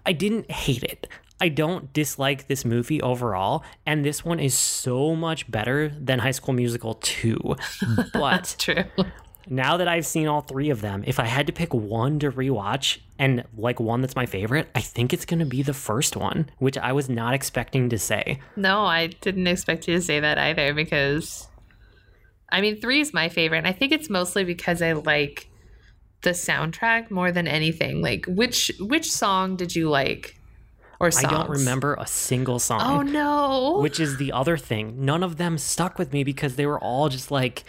I 0.04 0.12
didn't 0.12 0.50
hate 0.50 0.82
it. 0.82 1.06
I 1.42 1.48
don't 1.48 1.92
dislike 1.92 2.46
this 2.46 2.64
movie 2.64 3.02
overall, 3.02 3.64
and 3.84 4.04
this 4.04 4.24
one 4.24 4.38
is 4.38 4.54
so 4.54 5.16
much 5.16 5.50
better 5.50 5.88
than 5.88 6.20
High 6.20 6.30
School 6.30 6.54
Musical 6.54 6.94
2. 6.94 7.56
But 8.12 8.54
true. 8.60 8.84
Now 9.48 9.76
that 9.78 9.88
I've 9.88 10.06
seen 10.06 10.28
all 10.28 10.42
three 10.42 10.70
of 10.70 10.82
them, 10.82 11.02
if 11.04 11.18
I 11.18 11.24
had 11.24 11.48
to 11.48 11.52
pick 11.52 11.74
one 11.74 12.20
to 12.20 12.30
rewatch 12.30 12.98
and 13.18 13.42
like 13.56 13.80
one 13.80 14.02
that's 14.02 14.14
my 14.14 14.24
favorite, 14.24 14.68
I 14.76 14.82
think 14.82 15.12
it's 15.12 15.24
going 15.24 15.40
to 15.40 15.44
be 15.44 15.62
the 15.62 15.74
first 15.74 16.16
one, 16.16 16.48
which 16.58 16.78
I 16.78 16.92
was 16.92 17.08
not 17.08 17.34
expecting 17.34 17.88
to 17.88 17.98
say. 17.98 18.38
No, 18.54 18.84
I 18.84 19.08
didn't 19.08 19.48
expect 19.48 19.88
you 19.88 19.96
to 19.96 20.00
say 20.00 20.20
that 20.20 20.38
either 20.38 20.72
because 20.72 21.48
I 22.50 22.60
mean, 22.60 22.80
3 22.80 23.00
is 23.00 23.12
my 23.12 23.28
favorite, 23.28 23.58
and 23.58 23.66
I 23.66 23.72
think 23.72 23.90
it's 23.90 24.08
mostly 24.08 24.44
because 24.44 24.80
I 24.80 24.92
like 24.92 25.48
the 26.22 26.30
soundtrack 26.30 27.10
more 27.10 27.32
than 27.32 27.48
anything. 27.48 28.00
Like 28.00 28.26
which 28.26 28.70
which 28.78 29.10
song 29.10 29.56
did 29.56 29.74
you 29.74 29.90
like? 29.90 30.38
Or 31.02 31.10
songs? 31.10 31.24
I 31.26 31.30
don't 31.30 31.50
remember 31.50 31.94
a 31.98 32.06
single 32.06 32.58
song. 32.58 32.80
Oh 32.82 33.02
no. 33.02 33.78
Which 33.80 33.98
is 33.98 34.16
the 34.18 34.32
other 34.32 34.56
thing. 34.56 35.04
None 35.04 35.22
of 35.22 35.36
them 35.36 35.58
stuck 35.58 35.98
with 35.98 36.12
me 36.12 36.24
because 36.24 36.56
they 36.56 36.64
were 36.66 36.78
all 36.78 37.08
just 37.08 37.30
like 37.30 37.64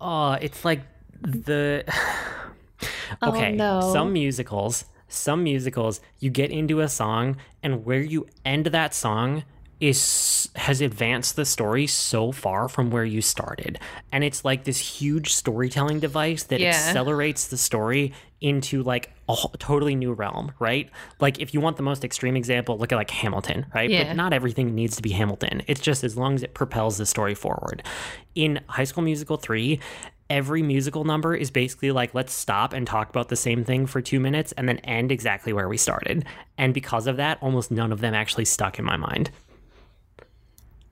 uh 0.00 0.36
it's 0.40 0.64
like 0.64 0.82
the 1.22 1.84
oh, 3.22 3.30
Okay, 3.30 3.52
oh, 3.52 3.54
no. 3.80 3.92
some 3.92 4.12
musicals, 4.12 4.84
some 5.08 5.44
musicals 5.44 6.00
you 6.18 6.28
get 6.28 6.50
into 6.50 6.80
a 6.80 6.88
song 6.88 7.36
and 7.62 7.84
where 7.84 8.00
you 8.00 8.26
end 8.44 8.66
that 8.66 8.94
song 8.94 9.44
is 9.80 10.48
has 10.56 10.80
advanced 10.80 11.36
the 11.36 11.44
story 11.44 11.86
so 11.86 12.32
far 12.32 12.68
from 12.68 12.90
where 12.90 13.04
you 13.04 13.20
started. 13.20 13.78
And 14.10 14.24
it's 14.24 14.44
like 14.44 14.64
this 14.64 14.78
huge 14.78 15.32
storytelling 15.34 16.00
device 16.00 16.44
that 16.44 16.60
yeah. 16.60 16.70
accelerates 16.70 17.48
the 17.48 17.58
story 17.58 18.14
into 18.40 18.82
like 18.82 19.10
a 19.28 19.36
totally 19.58 19.94
new 19.94 20.12
realm 20.12 20.52
right? 20.58 20.90
Like 21.20 21.40
if 21.40 21.52
you 21.52 21.60
want 21.60 21.76
the 21.76 21.82
most 21.82 22.04
extreme 22.04 22.36
example 22.36 22.78
look 22.78 22.92
at 22.92 22.96
like 22.96 23.10
hamilton 23.10 23.66
right? 23.74 23.90
Yeah. 23.90 24.04
but 24.04 24.16
not 24.16 24.32
everything 24.32 24.74
needs 24.74 24.96
to 24.96 25.02
be 25.02 25.10
hamilton. 25.10 25.62
It's 25.66 25.80
just 25.80 26.04
as 26.04 26.16
long 26.16 26.34
as 26.34 26.42
it 26.42 26.54
propels 26.54 26.96
the 26.96 27.06
story 27.06 27.34
forward. 27.34 27.82
In 28.34 28.60
high 28.68 28.84
school 28.84 29.02
musical 29.02 29.36
3 29.36 29.78
every 30.28 30.60
musical 30.60 31.04
number 31.04 31.36
is 31.36 31.52
basically 31.52 31.92
like 31.92 32.14
let's 32.14 32.32
stop 32.32 32.72
and 32.72 32.86
talk 32.86 33.08
about 33.08 33.28
the 33.28 33.36
same 33.36 33.62
thing 33.62 33.86
for 33.86 34.00
two 34.00 34.18
minutes 34.18 34.52
and 34.52 34.68
then 34.68 34.78
end 34.78 35.12
exactly 35.12 35.52
where 35.52 35.68
we 35.68 35.76
started. 35.76 36.24
And 36.56 36.72
because 36.72 37.06
of 37.06 37.18
that 37.18 37.38
almost 37.42 37.70
none 37.70 37.92
of 37.92 38.00
them 38.00 38.14
actually 38.14 38.46
stuck 38.46 38.78
in 38.78 38.84
my 38.84 38.96
mind 38.96 39.30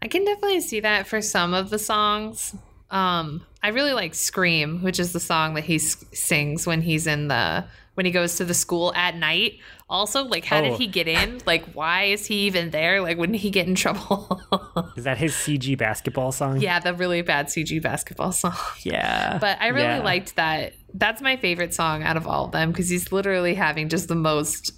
I 0.04 0.08
can 0.08 0.24
definitely 0.26 0.60
see 0.60 0.80
that 0.80 1.06
for 1.06 1.22
some 1.22 1.54
of 1.54 1.70
the 1.70 1.78
songs. 1.78 2.54
Um, 2.90 3.46
I 3.62 3.68
really 3.68 3.94
like 3.94 4.14
"Scream," 4.14 4.82
which 4.82 5.00
is 5.00 5.14
the 5.14 5.18
song 5.18 5.54
that 5.54 5.64
he 5.64 5.76
s- 5.76 6.04
sings 6.12 6.66
when 6.66 6.82
he's 6.82 7.06
in 7.06 7.28
the 7.28 7.64
when 7.94 8.04
he 8.04 8.12
goes 8.12 8.36
to 8.36 8.44
the 8.44 8.52
school 8.52 8.92
at 8.94 9.16
night. 9.16 9.60
Also, 9.88 10.24
like, 10.24 10.44
how 10.44 10.58
oh. 10.58 10.62
did 10.62 10.74
he 10.74 10.86
get 10.86 11.08
in? 11.08 11.40
Like, 11.46 11.64
why 11.72 12.04
is 12.04 12.26
he 12.26 12.46
even 12.46 12.70
there? 12.70 13.00
Like, 13.00 13.16
wouldn't 13.16 13.38
he 13.38 13.50
get 13.50 13.66
in 13.66 13.74
trouble? 13.74 14.42
is 14.96 15.04
that 15.04 15.16
his 15.16 15.32
CG 15.32 15.78
basketball 15.78 16.32
song? 16.32 16.60
Yeah, 16.60 16.80
the 16.80 16.92
really 16.92 17.22
bad 17.22 17.46
CG 17.46 17.80
basketball 17.80 18.32
song. 18.32 18.54
Yeah, 18.82 19.38
but 19.38 19.58
I 19.60 19.68
really 19.68 19.86
yeah. 19.86 20.02
liked 20.02 20.36
that. 20.36 20.74
That's 20.92 21.22
my 21.22 21.36
favorite 21.36 21.72
song 21.72 22.02
out 22.02 22.18
of 22.18 22.26
all 22.26 22.44
of 22.46 22.52
them 22.52 22.72
because 22.72 22.90
he's 22.90 23.10
literally 23.10 23.54
having 23.54 23.88
just 23.88 24.08
the 24.08 24.14
most 24.14 24.72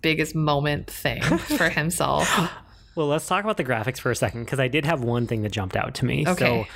biggest 0.00 0.36
moment 0.36 0.88
thing 0.88 1.22
for 1.38 1.68
himself. 1.68 2.28
Well, 2.96 3.06
let's 3.06 3.26
talk 3.26 3.44
about 3.44 3.58
the 3.58 3.64
graphics 3.64 3.98
for 3.98 4.10
a 4.10 4.16
second 4.16 4.44
because 4.44 4.58
I 4.58 4.68
did 4.68 4.86
have 4.86 5.04
one 5.04 5.26
thing 5.26 5.42
that 5.42 5.52
jumped 5.52 5.76
out 5.76 5.94
to 5.96 6.04
me. 6.04 6.26
Okay. 6.26 6.64
So 6.64 6.66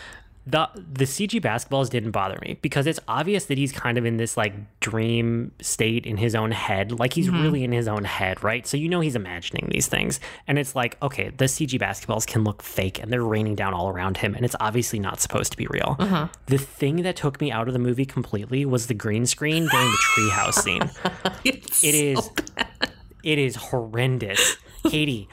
the 0.46 0.68
the 0.74 1.04
CG 1.04 1.40
basketballs 1.40 1.90
didn't 1.90 2.12
bother 2.12 2.38
me 2.42 2.58
because 2.62 2.86
it's 2.86 3.00
obvious 3.08 3.46
that 3.46 3.58
he's 3.58 3.72
kind 3.72 3.98
of 3.98 4.04
in 4.04 4.16
this 4.16 4.36
like 4.36 4.52
dream 4.80 5.52
state 5.60 6.06
in 6.06 6.16
his 6.16 6.34
own 6.34 6.50
head. 6.50 6.92
Like 6.98 7.12
he's 7.12 7.28
mm-hmm. 7.28 7.42
really 7.42 7.64
in 7.64 7.72
his 7.72 7.88
own 7.88 8.04
head, 8.04 8.42
right? 8.42 8.66
So 8.66 8.76
you 8.76 8.88
know 8.88 9.00
he's 9.00 9.16
imagining 9.16 9.68
these 9.70 9.86
things. 9.86 10.20
And 10.46 10.58
it's 10.58 10.74
like, 10.74 10.96
okay, 11.02 11.30
the 11.30 11.46
CG 11.46 11.78
basketballs 11.80 12.26
can 12.26 12.44
look 12.44 12.62
fake 12.62 13.02
and 13.02 13.12
they're 13.12 13.22
raining 13.22 13.54
down 13.54 13.74
all 13.74 13.88
around 13.88 14.18
him 14.18 14.34
and 14.34 14.44
it's 14.44 14.56
obviously 14.60 14.98
not 14.98 15.20
supposed 15.20 15.52
to 15.52 15.56
be 15.56 15.66
real. 15.68 15.96
Uh-huh. 15.98 16.28
The 16.46 16.58
thing 16.58 17.02
that 17.02 17.16
took 17.16 17.40
me 17.40 17.50
out 17.50 17.68
of 17.68 17.72
the 17.72 17.80
movie 17.80 18.06
completely 18.06 18.64
was 18.64 18.86
the 18.86 18.94
green 18.94 19.26
screen 19.26 19.66
during 19.66 19.90
the 19.90 19.98
treehouse 20.16 20.54
scene. 20.54 20.90
it's 21.44 21.84
it 21.84 21.94
is 21.94 22.24
so 22.24 22.32
it 23.22 23.38
is 23.38 23.56
horrendous. 23.56 24.56
Katie, 24.88 25.28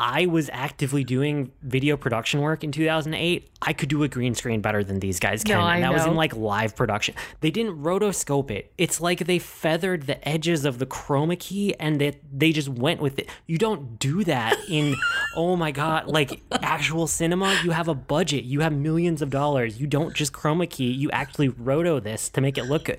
I 0.00 0.24
was 0.24 0.48
actively 0.50 1.04
doing 1.04 1.52
video 1.60 1.98
production 1.98 2.40
work 2.40 2.64
in 2.64 2.72
2008, 2.72 3.50
I 3.60 3.74
could 3.74 3.90
do 3.90 4.02
a 4.02 4.08
green 4.08 4.34
screen 4.34 4.62
better 4.62 4.82
than 4.82 4.98
these 4.98 5.20
guys 5.20 5.44
can. 5.44 5.58
No, 5.58 5.66
and 5.66 5.82
that 5.82 5.88
know. 5.88 5.92
was 5.92 6.06
in 6.06 6.14
like 6.14 6.34
live 6.34 6.74
production. 6.74 7.14
They 7.40 7.50
didn't 7.50 7.82
rotoscope 7.82 8.50
it. 8.50 8.72
It's 8.78 8.98
like 9.02 9.26
they 9.26 9.38
feathered 9.38 10.06
the 10.06 10.26
edges 10.26 10.64
of 10.64 10.78
the 10.78 10.86
chroma 10.86 11.38
key 11.38 11.74
and 11.78 12.00
they, 12.00 12.18
they 12.32 12.50
just 12.50 12.70
went 12.70 13.02
with 13.02 13.18
it. 13.18 13.28
You 13.46 13.58
don't 13.58 13.98
do 13.98 14.24
that 14.24 14.56
in, 14.70 14.96
oh 15.36 15.54
my 15.54 15.70
God, 15.70 16.06
like 16.06 16.40
actual 16.50 17.06
cinema. 17.06 17.60
You 17.62 17.72
have 17.72 17.88
a 17.88 17.94
budget, 17.94 18.44
you 18.44 18.60
have 18.60 18.72
millions 18.72 19.20
of 19.20 19.28
dollars. 19.28 19.78
You 19.78 19.86
don't 19.86 20.16
just 20.16 20.32
chroma 20.32 20.68
key, 20.68 20.90
you 20.90 21.10
actually 21.10 21.48
roto 21.48 22.00
this 22.00 22.30
to 22.30 22.40
make 22.40 22.56
it 22.56 22.64
look 22.64 22.86
good. 22.86 22.98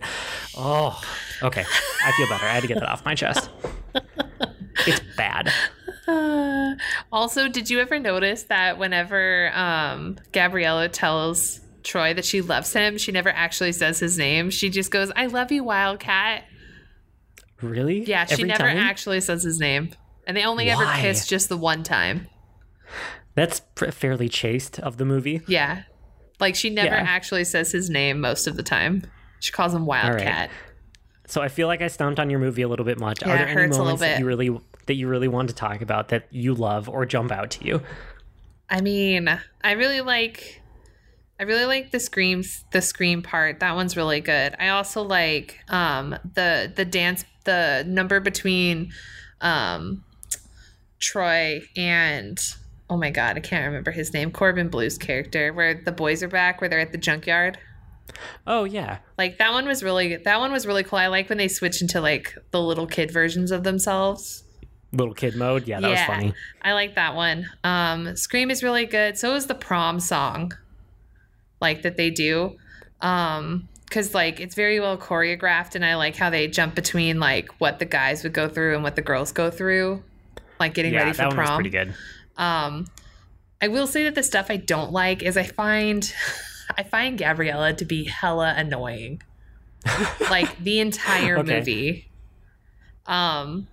Oh, 0.56 1.02
okay. 1.42 1.66
I 2.06 2.12
feel 2.12 2.30
better. 2.30 2.46
I 2.46 2.54
had 2.54 2.62
to 2.62 2.68
get 2.68 2.80
that 2.80 2.90
off 2.90 3.04
my 3.04 3.16
chest. 3.16 3.50
It's 4.86 5.02
bad. 5.18 5.52
also, 7.12 7.48
did 7.48 7.70
you 7.70 7.80
ever 7.80 8.00
notice 8.00 8.44
that 8.44 8.78
whenever 8.78 9.52
um, 9.54 10.18
Gabriella 10.32 10.90
tells 10.90 11.60
Troy 11.84 12.14
that 12.14 12.26
she 12.26 12.42
loves 12.42 12.74
him, 12.74 12.98
she 12.98 13.12
never 13.12 13.30
actually 13.30 13.72
says 13.72 14.00
his 14.00 14.18
name. 14.18 14.50
She 14.50 14.70
just 14.70 14.92
goes, 14.92 15.12
"I 15.16 15.28
love 15.28 15.52
you, 15.52 15.64
Wildcat." 15.64 16.44
Really? 17.62 18.04
Yeah, 18.04 18.26
she 18.26 18.34
Every 18.34 18.46
never 18.48 18.64
time? 18.64 18.78
actually 18.78 19.22
says 19.22 19.44
his 19.44 19.60
name, 19.60 19.90
and 20.26 20.36
they 20.36 20.44
only 20.44 20.70
ever 20.70 20.86
kiss 20.98 21.28
just 21.28 21.50
the 21.50 21.58
one 21.58 21.84
time. 21.84 22.28
That's 23.36 23.60
pr- 23.76 23.92
fairly 23.92 24.28
chaste 24.30 24.80
of 24.80 24.98
the 24.98 25.06
movie. 25.06 25.42
Yeah, 25.48 25.84
like 26.40 26.56
she 26.56 26.70
never 26.70 26.96
Yeah. 26.96 27.06
actually 27.08 27.44
says 27.44 27.72
his 27.72 27.90
name 27.90 28.20
most 28.20 28.48
of 28.48 28.56
the 28.58 28.64
time. 28.64 29.04
She 29.40 29.52
calls 29.52 29.74
him 29.74 29.86
Wildcat. 29.86 30.50
So 31.28 31.42
I 31.42 31.48
feel 31.48 31.68
like 31.68 31.82
I 31.82 31.88
stomped 31.88 32.20
on 32.20 32.30
your 32.30 32.40
movie 32.40 32.62
a 32.62 32.68
little 32.68 32.86
bit 32.86 33.00
much. 33.00 33.20
Yeah, 33.22 33.30
Are 33.30 33.36
it 33.36 33.38
there 33.38 33.48
any 33.48 33.54
hurts 33.62 33.78
a 33.78 33.80
little 33.80 33.86
moments 33.86 34.02
that 34.02 34.14
bit. 34.16 34.20
you 34.20 34.26
really 34.26 34.60
that 34.86 34.96
you 34.96 35.08
really 35.08 35.28
want 35.28 35.50
to 35.50 35.56
talk 35.56 35.82
about 35.82 36.10
that 36.10 36.28
you 36.32 36.54
love 36.54 36.90
or 36.90 37.06
jump 37.06 37.32
out 37.32 37.52
to 37.52 37.66
you? 37.66 37.82
I 38.70 38.82
mean, 38.82 39.28
I 39.64 39.72
really 39.72 40.02
like. 40.02 40.62
I 41.40 41.44
really 41.44 41.66
like 41.66 41.90
the 41.90 42.00
screams, 42.00 42.64
the 42.72 42.84
scream 42.84 43.24
part. 43.24 43.62
That 43.62 43.76
one's 43.76 43.98
really 43.98 44.22
good. 44.22 44.56
I 44.60 44.70
also 44.70 45.02
like 45.02 45.60
um, 45.70 46.16
the 46.36 46.72
the 46.74 46.86
dance, 46.86 47.26
the 47.46 47.84
number 47.88 48.20
between 48.20 48.92
um, 49.42 50.04
Troy 51.00 51.62
and 51.76 52.40
oh 52.90 52.98
my 52.98 53.10
god, 53.10 53.38
I 53.38 53.40
can't 53.40 53.66
remember 53.66 53.92
his 53.92 54.14
name. 54.14 54.32
Corbin 54.32 54.70
Bleu's 54.70 54.98
character, 54.98 55.52
where 55.52 55.74
the 55.74 55.92
boys 55.92 56.22
are 56.22 56.28
back, 56.28 56.62
where 56.62 56.70
they're 56.70 56.80
at 56.80 56.92
the 56.92 56.98
junkyard. 56.98 57.58
Oh 58.46 58.66
yeah, 58.66 59.00
Like 59.18 59.38
that 59.38 59.52
one 59.52 59.66
was 59.66 59.84
really 59.84 60.18
that 60.18 60.40
one 60.40 60.52
was 60.52 60.68
really 60.68 60.84
cool. 60.84 61.00
I 61.00 61.08
like 61.08 61.30
when 61.30 61.38
they 61.38 61.48
switch 61.48 61.82
into 61.82 62.02
like 62.02 62.38
the 62.52 62.62
little 62.62 62.88
kid 62.88 63.12
versions 63.12 63.52
of 63.52 63.64
themselves. 63.64 64.44
Little 64.94 65.14
kid 65.14 65.36
mode. 65.36 65.68
Yeah, 65.68 65.80
that 65.80 65.90
was 65.90 66.02
funny. 66.02 66.34
I 66.62 66.74
like 66.74 66.96
that 66.96 67.16
one. 67.16 67.48
Um, 67.64 68.16
Scream 68.16 68.52
is 68.52 68.64
really 68.64 68.86
good. 68.86 69.18
So 69.18 69.36
is 69.36 69.48
the 69.48 69.56
prom 69.56 70.00
song, 70.00 70.54
like 71.60 71.82
that 71.84 71.98
they 71.98 72.10
do, 72.10 72.58
um, 73.02 73.68
because 73.86 74.14
like 74.14 74.40
it's 74.40 74.56
very 74.56 74.80
well 74.80 74.98
choreographed, 74.98 75.76
and 75.76 75.86
I 75.86 75.96
like 75.96 76.16
how 76.16 76.30
they 76.30 76.48
jump 76.48 76.76
between 76.76 77.20
like 77.20 77.50
what 77.60 77.80
the 77.80 77.86
guys 77.86 78.24
would 78.24 78.34
go 78.34 78.48
through 78.48 78.76
and 78.76 78.84
what 78.84 78.96
the 78.96 79.02
girls 79.02 79.32
go 79.32 79.50
through, 79.52 80.04
like 80.60 80.74
getting 80.74 80.94
Yeah, 80.94 81.00
ready 81.00 81.12
for 81.14 81.18
that 81.18 81.28
one 81.30 81.38
was 81.38 81.48
prom. 81.48 81.56
pretty 81.56 81.70
good. 81.70 81.94
Um, 82.38 82.86
I 83.62 83.68
will 83.68 83.88
say 83.88 84.04
that 84.06 84.16
the 84.16 84.24
stuff 84.24 84.48
I 84.50 84.58
don't 84.58 84.92
like 84.92 85.22
is 85.24 85.38
I 85.38 85.44
find 85.44 86.12
I 86.78 86.84
find 86.84 87.18
Gabriella 87.18 87.74
to 87.74 87.86
be 87.86 88.06
hella 88.06 88.54
annoying. 88.58 89.22
like 90.30 90.58
the 90.64 90.80
entire 90.80 91.38
Okay. 91.40 91.58
movie. 91.60 92.08
Um 93.08 93.68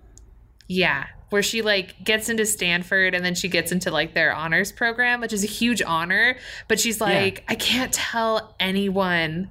yeah, 0.68 1.06
where 1.30 1.42
she 1.42 1.62
like 1.62 2.02
gets 2.04 2.28
into 2.28 2.46
Stanford 2.46 3.14
and 3.14 3.24
then 3.24 3.34
she 3.34 3.48
gets 3.48 3.72
into 3.72 3.90
like 3.90 4.14
their 4.14 4.34
honors 4.34 4.70
program, 4.70 5.20
which 5.20 5.32
is 5.32 5.42
a 5.42 5.48
huge 5.48 5.82
honor, 5.82 6.36
but 6.68 6.78
she's 6.78 7.00
like 7.00 7.44
I 7.48 7.54
can't 7.54 7.92
tell 7.92 8.54
anyone 8.60 9.50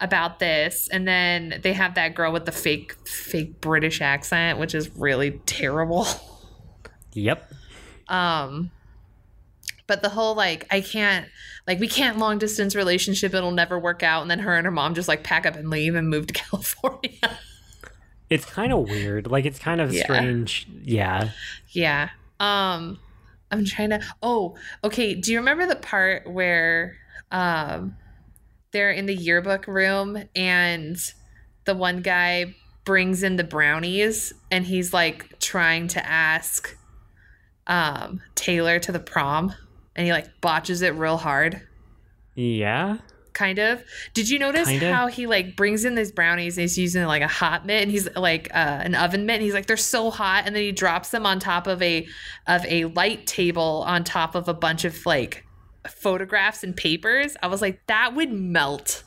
about 0.00 0.38
this 0.38 0.88
and 0.90 1.06
then 1.06 1.60
they 1.62 1.72
have 1.74 1.94
that 1.94 2.14
girl 2.14 2.32
with 2.32 2.46
the 2.46 2.52
fake 2.52 2.94
fake 3.06 3.60
British 3.60 4.00
accent, 4.00 4.58
which 4.58 4.74
is 4.74 4.94
really 4.96 5.40
terrible. 5.46 6.06
Yep. 7.12 7.52
um 8.08 8.70
but 9.88 10.00
the 10.00 10.08
whole 10.08 10.36
like 10.36 10.64
i 10.70 10.80
can't 10.80 11.26
like 11.66 11.80
we 11.80 11.88
can't 11.88 12.18
long 12.18 12.38
distance 12.38 12.76
relationship 12.76 13.34
it'll 13.34 13.50
never 13.50 13.76
work 13.80 14.04
out 14.04 14.22
and 14.22 14.30
then 14.30 14.38
her 14.38 14.54
and 14.54 14.64
her 14.64 14.70
mom 14.70 14.94
just 14.94 15.08
like 15.08 15.24
pack 15.24 15.44
up 15.44 15.56
and 15.56 15.70
leave 15.70 15.96
and 15.96 16.08
move 16.08 16.28
to 16.28 16.32
california 16.34 17.38
It's 18.30 18.44
kind 18.46 18.72
of 18.72 18.88
weird. 18.88 19.26
Like 19.26 19.44
it's 19.44 19.58
kind 19.58 19.80
of 19.80 19.92
Yeah. 19.92 20.02
strange. 20.04 20.66
Yeah. 20.82 21.30
yeah 21.70 22.08
um 22.40 22.98
i'm 23.50 23.64
trying 23.66 23.90
to 23.90 24.00
oh 24.22 24.56
okay 24.82 25.14
do 25.14 25.30
you 25.30 25.38
remember 25.38 25.66
the 25.66 25.76
part 25.76 26.26
where 26.30 26.96
um 27.30 27.94
they're 28.72 28.90
in 28.92 29.04
the 29.06 29.14
yearbook 29.14 29.66
room 29.66 30.16
and 30.34 30.96
the 31.66 31.74
one 31.74 32.00
guy 32.00 32.54
brings 32.84 33.22
in 33.22 33.36
the 33.36 33.44
brownies 33.44 34.32
and 34.50 34.64
he's 34.64 34.94
like 34.94 35.38
trying 35.38 35.86
to 35.88 36.04
ask 36.06 36.74
um 37.66 38.20
taylor 38.34 38.78
to 38.78 38.90
the 38.90 38.98
prom 39.00 39.52
and 39.94 40.06
he 40.06 40.12
like 40.12 40.28
botches 40.40 40.80
it 40.80 40.94
real 40.94 41.18
hard 41.18 41.60
Yeah. 42.34 42.98
Kind 43.40 43.58
of. 43.58 43.82
Did 44.12 44.28
you 44.28 44.38
notice 44.38 44.68
Kinda. 44.68 44.92
how 44.92 45.06
he 45.06 45.26
like 45.26 45.56
brings 45.56 45.86
in 45.86 45.94
these 45.94 46.12
brownies 46.12 46.58
and 46.58 46.62
he's 46.62 46.76
using 46.76 47.04
like 47.04 47.22
a 47.22 47.28
hot 47.28 47.64
mitt 47.64 47.82
and 47.82 47.90
he's 47.90 48.06
like 48.14 48.50
uh, 48.54 48.80
an 48.84 48.94
oven 48.94 49.24
mitt 49.24 49.36
and 49.36 49.42
he's 49.42 49.54
like 49.54 49.64
they're 49.64 49.78
so 49.78 50.10
hot 50.10 50.44
and 50.44 50.54
then 50.54 50.62
he 50.62 50.72
drops 50.72 51.08
them 51.08 51.24
on 51.24 51.40
top 51.40 51.66
of 51.66 51.80
a 51.80 52.06
of 52.46 52.64
a 52.66 52.84
light 52.84 53.26
table 53.26 53.82
on 53.86 54.04
top 54.04 54.34
of 54.34 54.46
a 54.46 54.52
bunch 54.52 54.84
of 54.84 55.06
like 55.06 55.46
photographs 55.88 56.62
and 56.62 56.76
papers. 56.76 57.34
I 57.42 57.46
was 57.46 57.62
like 57.62 57.80
that 57.86 58.14
would 58.14 58.30
melt. 58.30 59.04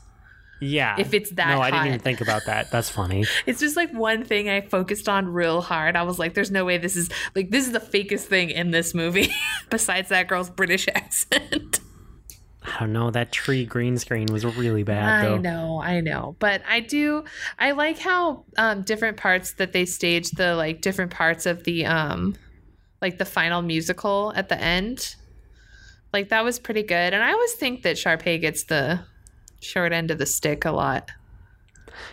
Yeah. 0.60 0.96
If 0.98 1.14
it's 1.14 1.30
that 1.32 1.50
No, 1.50 1.62
I 1.62 1.70
didn't 1.70 1.88
even 1.88 2.00
think 2.00 2.22
about 2.22 2.46
that. 2.46 2.72
That's 2.72 2.90
funny. 2.90 3.26
It's 3.46 3.60
just 3.60 3.76
like 3.76 3.94
one 3.94 4.24
thing 4.24 4.50
I 4.50 4.62
focused 4.62 5.08
on 5.08 5.28
real 5.28 5.62
hard. 5.62 5.96
I 5.96 6.04
was 6.04 6.18
like 6.18 6.34
there's 6.34 6.50
no 6.50 6.66
way 6.66 6.80
this 6.80 6.96
is 6.96 7.10
like 7.36 7.52
this 7.52 7.68
is 7.68 7.74
the 7.74 7.80
fakest 7.80 8.22
thing 8.22 8.50
in 8.50 8.72
this 8.72 8.96
movie 8.96 9.30
besides 9.70 10.10
that 10.10 10.28
girl's 10.28 10.50
British 10.50 10.88
accent. 10.96 11.82
I 12.66 12.80
don't 12.80 12.94
know. 12.94 13.12
That 13.12 13.32
tree 13.32 13.66
green 13.66 13.98
screen 13.98 14.28
was 14.32 14.46
really 14.46 14.84
bad, 14.84 15.26
I 15.26 15.30
though. 15.30 15.38
know, 15.38 15.82
I 15.82 16.00
know, 16.00 16.36
but 16.40 16.62
I 16.68 16.80
do. 16.80 17.24
I 17.60 17.72
like 17.72 18.00
how 18.00 18.46
um, 18.58 18.84
different 18.84 19.18
parts 19.18 19.54
that 19.54 19.74
they 19.74 19.86
staged 19.86 20.38
the 20.38 20.56
like 20.56 20.82
different 20.82 21.12
parts 21.12 21.46
of 21.46 21.64
the 21.66 21.86
um, 21.86 22.36
like 23.02 23.18
the 23.18 23.26
final 23.26 23.62
musical 23.62 24.32
at 24.36 24.50
the 24.50 24.60
end. 24.60 25.16
Like 26.14 26.30
that 26.30 26.44
was 26.44 26.60
pretty 26.60 26.84
good, 26.84 27.14
and 27.14 27.24
I 27.24 27.32
always 27.34 27.54
think 27.54 27.84
that 27.84 27.98
Sharpay 27.98 28.40
gets 28.40 28.64
the 28.64 29.02
short 29.60 29.92
end 29.92 30.12
of 30.12 30.18
the 30.18 30.26
stick 30.26 30.64
a 30.64 30.72
lot. 30.72 31.12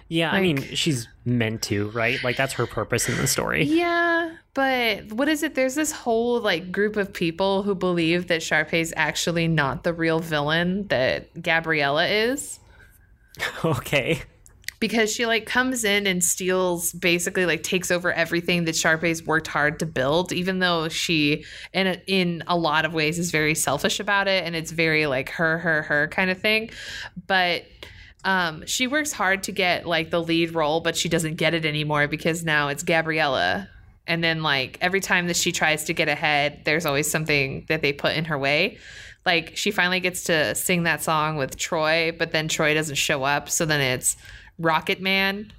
Yeah, 0.09 0.31
I 0.31 0.41
mean, 0.41 0.61
she's 0.75 1.09
meant 1.25 1.63
to, 1.63 1.91
right? 1.91 2.23
Like 2.25 2.37
that's 2.37 2.55
her 2.55 2.67
purpose 2.67 3.09
in 3.09 3.17
the 3.17 3.27
story. 3.27 3.65
Yeah, 3.65 4.10
but 4.55 5.13
what 5.13 5.29
is 5.29 5.43
it? 5.43 5.55
There's 5.55 5.75
this 5.75 5.93
whole 5.93 6.41
like 6.41 6.73
group 6.73 6.97
of 6.97 7.13
people 7.13 7.63
who 7.63 7.75
believe 7.75 8.27
that 8.29 8.43
Sharpay's 8.43 8.93
actually 8.97 9.47
not 9.47 9.85
the 9.85 9.93
real 9.93 10.19
villain 10.19 10.89
that 10.89 11.41
Gabriella 11.41 12.09
is. 12.09 12.59
okay. 13.65 14.23
because 14.81 15.13
she 15.13 15.27
like 15.27 15.47
comes 15.47 15.85
in 15.85 16.07
and 16.07 16.25
steals 16.25 16.93
basically 16.93 17.47
like 17.47 17.63
takes 17.63 17.91
over 17.91 18.13
everything 18.13 18.65
that 18.65 18.75
Sharpay's 18.75 19.25
worked 19.25 19.47
hard 19.47 19.79
to 19.79 19.87
build 19.87 20.33
even 20.33 20.59
though 20.59 20.89
she 20.89 21.45
in 21.73 21.87
a, 21.87 22.03
in 22.07 22.43
a 22.47 22.57
lot 22.57 22.85
of 22.85 22.93
ways 22.95 23.19
is 23.19 23.31
very 23.31 23.55
selfish 23.55 24.01
about 24.01 24.27
it 24.27 24.45
and 24.45 24.57
it's 24.57 24.73
very 24.73 25.07
like 25.07 25.29
her 25.29 25.59
her 25.59 25.83
her 25.83 26.09
kind 26.09 26.31
of 26.31 26.41
thing 26.41 26.71
but 27.27 27.65
um 28.25 28.67
she 28.67 28.87
works 28.87 29.13
hard 29.13 29.43
to 29.45 29.53
get 29.53 29.87
like 29.87 30.11
the 30.11 30.21
lead 30.21 30.55
role 30.55 30.81
but 30.81 30.97
she 30.97 31.09
doesn't 31.09 31.37
get 31.37 31.55
it 31.55 31.65
anymore 31.65 32.09
because 32.09 32.43
now 32.43 32.69
it's 32.69 32.83
Gabriella 32.83 33.69
and 34.11 34.23
then 34.23 34.43
like 34.43 34.77
every 34.81 35.01
time 35.01 35.27
that 35.29 35.37
she 35.37 35.53
tries 35.53 35.85
to 35.85 35.95
get 35.95 36.09
ahead 36.09 36.61
there's 36.65 36.85
always 36.85 37.11
something 37.11 37.65
that 37.69 37.81
they 37.81 37.93
put 37.93 38.15
in 38.15 38.27
her 38.27 38.39
way 38.39 38.77
like 39.27 39.57
she 39.57 39.71
finally 39.71 40.01
gets 40.01 40.25
to 40.25 40.55
sing 40.55 40.85
that 40.85 41.03
song 41.03 41.37
with 41.37 41.57
Troy, 41.57 42.13
but 42.17 42.33
then 42.33 42.49
Troy 42.49 42.75
doesn't 42.75 42.97
show 42.97 43.23
up, 43.23 43.51
so 43.51 43.67
then 43.67 43.81
it's 43.81 44.17
Rocket 44.59 45.01
Man, 45.01 45.53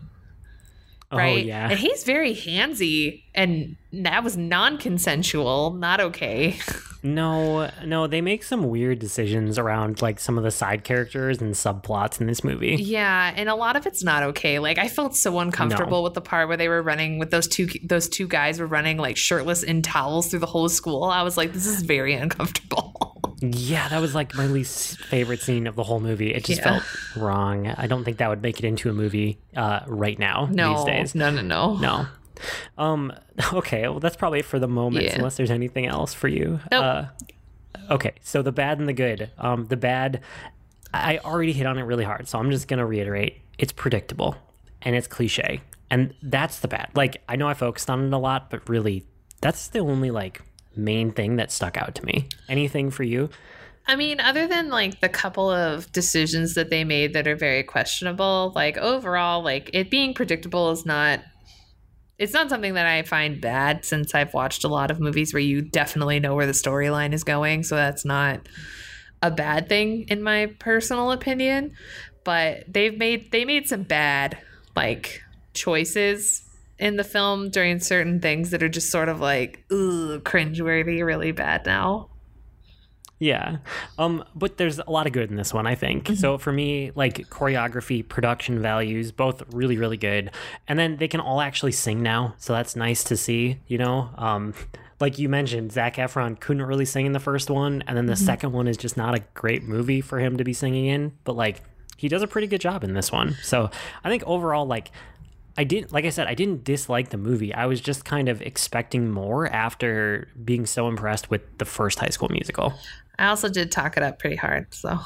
oh, 1.12 1.18
right? 1.18 1.44
Oh 1.44 1.48
yeah. 1.48 1.70
And 1.70 1.80
he's 1.80 2.04
very 2.04 2.34
handsy, 2.34 3.24
and 3.36 3.76
that 3.94 4.24
was 4.24 4.36
non-consensual, 4.36 5.74
not 5.74 6.00
okay. 6.00 6.58
No, 7.04 7.70
no, 7.84 8.06
they 8.08 8.22
make 8.22 8.44
some 8.44 8.70
weird 8.70 9.00
decisions 9.00 9.58
around 9.58 10.02
like 10.02 10.20
some 10.20 10.38
of 10.38 10.44
the 10.44 10.52
side 10.52 10.84
characters 10.84 11.42
and 11.42 11.54
subplots 11.56 12.22
in 12.22 12.28
this 12.28 12.44
movie. 12.44 12.76
yeah, 12.80 13.34
and 13.36 13.50
a 13.50 13.56
lot 13.56 13.76
of 13.76 13.86
it's 13.88 14.04
not 14.04 14.24
okay. 14.24 14.60
Like 14.60 14.78
I 14.78 14.88
felt 14.88 15.16
so 15.16 15.40
uncomfortable 15.40 16.00
No. 16.00 16.04
with 16.04 16.14
the 16.14 16.22
part 16.22 16.48
where 16.48 16.58
they 16.58 16.68
were 16.68 16.82
running 16.82 17.18
with 17.18 17.32
those 17.32 17.48
two 17.48 17.68
those 17.84 18.08
two 18.08 18.28
guys 18.28 18.60
were 18.60 18.68
running 18.68 18.98
like 18.98 19.18
shirtless 19.18 19.64
in 19.64 19.82
towels 19.82 20.28
through 20.28 20.40
the 20.40 20.46
whole 20.46 20.70
school. 20.70 21.04
I 21.06 21.24
was 21.24 21.38
like, 21.38 21.54
this 21.54 21.66
is 21.66 21.82
very 21.82 22.14
uncomfortable. 22.14 22.98
Yeah, 23.44 23.88
that 23.90 24.00
was 24.00 24.14
like 24.14 24.36
my 24.36 24.46
least 24.46 25.00
favorite 25.00 25.42
scene 25.42 25.66
of 25.66 25.76
the 25.76 25.82
whole 25.82 26.00
movie. 26.00 26.32
It 26.32 26.46
just 26.46 26.62
Yeah. 26.62 26.80
felt 26.82 26.84
wrong. 27.18 27.66
I 27.76 27.88
don't 27.88 28.04
think 28.04 28.18
that 28.18 28.30
would 28.30 28.44
make 28.44 28.60
it 28.60 28.66
into 28.66 28.88
a 28.92 28.94
movie 28.94 29.40
uh, 29.56 29.80
right 29.88 30.20
now 30.20 30.48
no, 30.52 30.76
these 30.76 30.86
days. 30.86 31.16
no, 31.16 31.32
no, 31.32 31.42
no, 31.42 31.76
No. 31.78 32.06
Um. 32.78 33.14
Okay. 33.54 33.88
Well, 33.88 34.00
that's 34.00 34.16
probably 34.16 34.40
it 34.40 34.46
for 34.46 34.60
the 34.60 34.68
moment. 34.68 35.06
Yeah. 35.06 35.16
Unless 35.16 35.38
there's 35.38 35.52
anything 35.52 35.88
else 35.88 36.14
for 36.14 36.28
you. 36.28 36.60
Nope. 36.72 36.84
Uh, 36.84 37.06
okay. 37.90 38.14
So 38.22 38.42
the 38.42 38.52
bad 38.52 38.80
and 38.80 38.88
the 38.88 38.94
good. 38.94 39.32
Um. 39.38 39.66
The 39.66 39.78
bad. 39.78 40.22
I 40.94 41.18
already 41.20 41.54
hit 41.54 41.66
on 41.66 41.78
it 41.78 41.84
really 41.84 42.04
hard, 42.04 42.28
so 42.28 42.38
I'm 42.38 42.52
just 42.52 42.68
gonna 42.68 42.86
reiterate. 42.86 43.42
It's 43.58 43.72
predictable, 43.72 44.36
and 44.82 44.96
it's 44.96 45.08
cliche, 45.08 45.62
and 45.90 46.14
that's 46.22 46.60
the 46.60 46.68
bad. 46.68 46.92
Like 46.96 47.22
I 47.28 47.36
know 47.36 47.48
I 47.48 47.54
focused 47.54 47.90
on 47.90 48.06
it 48.06 48.14
a 48.14 48.18
lot, 48.18 48.50
but 48.50 48.68
really, 48.70 49.06
that's 49.42 49.70
the 49.70 49.80
only 49.80 50.12
like 50.12 50.42
main 50.76 51.12
thing 51.12 51.38
that 51.38 51.52
stuck 51.52 51.78
out 51.78 51.96
to 51.96 52.06
me. 52.06 52.28
Anything 52.48 52.92
for 52.92 53.04
you? 53.04 53.30
I 53.88 53.96
mean, 53.96 54.20
other 54.20 54.48
than 54.48 54.70
like 54.70 55.02
the 55.02 55.10
couple 55.10 55.50
of 55.50 55.92
decisions 55.92 56.54
that 56.54 56.70
they 56.70 56.84
made 56.84 57.14
that 57.14 57.28
are 57.28 57.36
very 57.36 57.64
questionable, 57.64 58.52
like 58.56 58.78
overall, 58.78 59.44
like 59.44 59.70
it 59.74 59.90
being 59.90 60.14
predictable 60.14 60.72
is 60.72 60.86
not. 60.86 61.22
It's 62.22 62.34
not 62.34 62.50
something 62.50 62.76
that 62.76 62.86
I 62.86 63.02
find 63.02 63.42
bad 63.42 63.84
since 63.84 64.14
I've 64.14 64.32
watched 64.32 64.64
a 64.64 64.68
lot 64.68 64.92
of 64.92 65.00
movies 65.00 65.34
where 65.34 65.42
you 65.42 65.64
definitely 65.64 66.20
know 66.20 66.36
where 66.36 66.46
the 66.46 66.52
storyline 66.52 67.14
is 67.14 67.24
going. 67.24 67.64
So 67.64 67.76
that's 67.76 68.06
not 68.06 68.48
a 69.24 69.32
bad 69.32 69.68
thing 69.68 70.06
in 70.08 70.22
my 70.22 70.54
personal 70.60 71.12
opinion. 71.14 71.74
But 72.24 72.66
they've 72.72 72.96
made 72.96 73.32
they 73.32 73.44
made 73.44 73.68
some 73.68 73.82
bad 73.82 74.38
like 74.76 75.24
choices 75.56 76.48
in 76.78 76.96
the 76.96 77.04
film 77.04 77.50
during 77.50 77.80
certain 77.80 78.22
things 78.22 78.52
that 78.52 78.62
are 78.62 78.70
just 78.70 78.92
sort 78.92 79.10
of 79.10 79.20
like 79.20 79.66
ugh, 79.72 80.24
cringeworthy, 80.24 81.04
really 81.04 81.32
bad 81.32 81.66
now. 81.66 82.11
Yeah. 83.22 83.58
Um, 84.00 84.26
but 84.34 84.58
there's 84.58 84.80
a 84.80 84.90
lot 84.90 85.06
of 85.06 85.14
good 85.14 85.30
in 85.30 85.36
this 85.36 85.54
one, 85.54 85.68
I 85.68 85.76
think. 85.76 86.10
So 86.16 86.40
for 86.40 86.52
me, 86.52 86.92
like 86.96 87.30
choreography, 87.30 88.06
production 88.06 88.60
values, 88.60 89.12
both 89.12 89.44
really, 89.54 89.78
really 89.78 89.96
good. 89.96 90.32
And 90.68 90.80
then 90.80 90.98
they 90.98 91.08
can 91.08 91.20
all 91.20 91.40
actually 91.40 91.74
sing 91.74 92.02
now. 92.02 92.34
So 92.40 92.54
that's 92.54 92.76
nice 92.76 93.04
to 93.06 93.16
see, 93.16 93.60
you 93.68 93.78
know? 93.78 94.10
Um, 94.18 94.56
like 95.00 95.20
you 95.20 95.30
mentioned, 95.30 95.72
Zac 95.72 95.98
Efron 95.98 96.40
couldn't 96.40 96.64
really 96.64 96.86
sing 96.86 97.06
in 97.06 97.12
the 97.12 97.20
first 97.20 97.52
one, 97.52 97.84
and 97.86 97.96
then 97.96 98.08
the 98.08 98.16
second 98.16 98.54
one 98.54 98.68
is 98.68 98.76
just 98.76 98.98
not 98.98 99.14
a 99.14 99.20
great 99.36 99.64
movie 99.64 100.02
for 100.02 100.20
him 100.20 100.38
to 100.38 100.44
be 100.44 100.54
singing 100.54 100.88
in. 100.88 101.12
But 101.24 101.36
like, 101.36 101.62
he 101.98 102.08
does 102.08 102.24
a 102.24 102.28
pretty 102.28 102.48
good 102.48 102.62
job 102.62 102.84
in 102.84 102.96
this 102.96 103.12
one. 103.12 103.36
So 103.44 103.70
I 104.04 104.10
think 104.10 104.24
overall, 104.26 104.66
like, 104.66 104.90
I 105.58 105.64
didn't, 105.64 105.92
like 105.92 106.06
I 106.06 106.10
said, 106.10 106.26
I 106.26 106.34
didn't 106.34 106.64
dislike 106.64 107.10
the 107.10 107.18
movie. 107.18 107.54
I 107.54 107.68
was 107.68 107.82
just 107.82 108.04
kind 108.04 108.30
of 108.30 108.42
expecting 108.42 109.12
more 109.12 109.48
after 109.48 110.28
being 110.44 110.66
so 110.66 110.88
impressed 110.88 111.30
with 111.30 111.42
the 111.60 111.66
first 111.66 112.00
High 112.00 112.10
School 112.10 112.30
Musical. 112.30 112.74
I 113.22 113.28
also 113.28 113.50
did 113.50 113.72
talk 113.72 113.98
it 113.98 114.04
up 114.04 114.18
pretty 114.18 114.36
hard, 114.36 114.74
so 114.74 115.00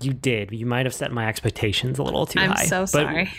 You 0.00 0.12
did. 0.12 0.50
You 0.50 0.66
might 0.66 0.84
have 0.84 0.94
set 0.94 1.12
my 1.12 1.28
expectations 1.28 1.98
a 2.00 2.02
little 2.02 2.26
too 2.26 2.40
high. 2.40 2.46
I'm 2.62 2.66
so 2.66 2.86
sorry. 2.86 3.30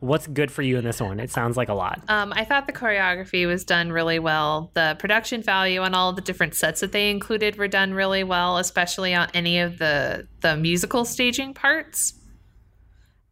what's 0.00 0.26
good 0.26 0.50
for 0.50 0.60
you 0.62 0.76
in 0.76 0.84
this 0.84 1.00
one? 1.00 1.20
It 1.20 1.30
sounds 1.30 1.56
like 1.56 1.68
a 1.68 1.74
lot. 1.74 2.02
Um, 2.08 2.32
I 2.34 2.44
thought 2.44 2.66
the 2.66 2.72
choreography 2.72 3.46
was 3.46 3.64
done 3.64 3.92
really 3.92 4.18
well. 4.18 4.72
The 4.74 4.96
production 4.98 5.40
value 5.40 5.80
on 5.82 5.94
all 5.94 6.12
the 6.12 6.20
different 6.20 6.54
sets 6.56 6.80
that 6.80 6.90
they 6.90 7.10
included 7.10 7.56
were 7.56 7.68
done 7.68 7.94
really 7.94 8.24
well, 8.24 8.58
especially 8.58 9.14
on 9.14 9.28
any 9.34 9.60
of 9.60 9.78
the 9.78 10.26
the 10.40 10.56
musical 10.56 11.04
staging 11.04 11.54
parts, 11.54 12.14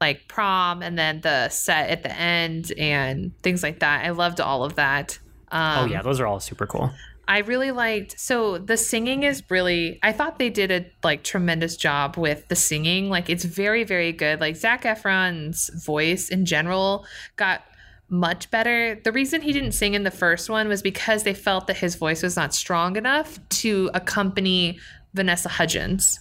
like 0.00 0.28
prom 0.28 0.82
and 0.82 0.96
then 0.96 1.20
the 1.22 1.48
set 1.48 1.90
at 1.90 2.04
the 2.04 2.12
end 2.16 2.72
and 2.78 3.36
things 3.42 3.64
like 3.64 3.80
that. 3.80 4.06
I 4.06 4.10
loved 4.10 4.40
all 4.40 4.62
of 4.62 4.76
that. 4.76 5.18
Um, 5.50 5.80
oh 5.80 5.84
yeah, 5.86 6.00
those 6.00 6.20
are 6.20 6.28
all 6.28 6.38
super 6.38 6.66
cool. 6.66 6.92
I 7.32 7.38
really 7.38 7.70
liked 7.70 8.20
so 8.20 8.58
the 8.58 8.76
singing 8.76 9.22
is 9.22 9.42
really 9.48 9.98
I 10.02 10.12
thought 10.12 10.38
they 10.38 10.50
did 10.50 10.70
a 10.70 10.84
like 11.02 11.24
tremendous 11.24 11.78
job 11.78 12.18
with 12.18 12.46
the 12.48 12.54
singing. 12.54 13.08
Like 13.08 13.30
it's 13.30 13.44
very, 13.44 13.84
very 13.84 14.12
good. 14.12 14.38
Like 14.38 14.54
Zac 14.54 14.82
Efron's 14.82 15.70
voice 15.82 16.28
in 16.28 16.44
general 16.44 17.06
got 17.36 17.62
much 18.10 18.50
better. 18.50 19.00
The 19.02 19.12
reason 19.12 19.40
he 19.40 19.54
didn't 19.54 19.72
sing 19.72 19.94
in 19.94 20.02
the 20.02 20.10
first 20.10 20.50
one 20.50 20.68
was 20.68 20.82
because 20.82 21.22
they 21.22 21.32
felt 21.32 21.68
that 21.68 21.78
his 21.78 21.94
voice 21.94 22.22
was 22.22 22.36
not 22.36 22.52
strong 22.52 22.96
enough 22.96 23.38
to 23.62 23.90
accompany 23.94 24.78
Vanessa 25.14 25.48
Hudgens. 25.48 26.20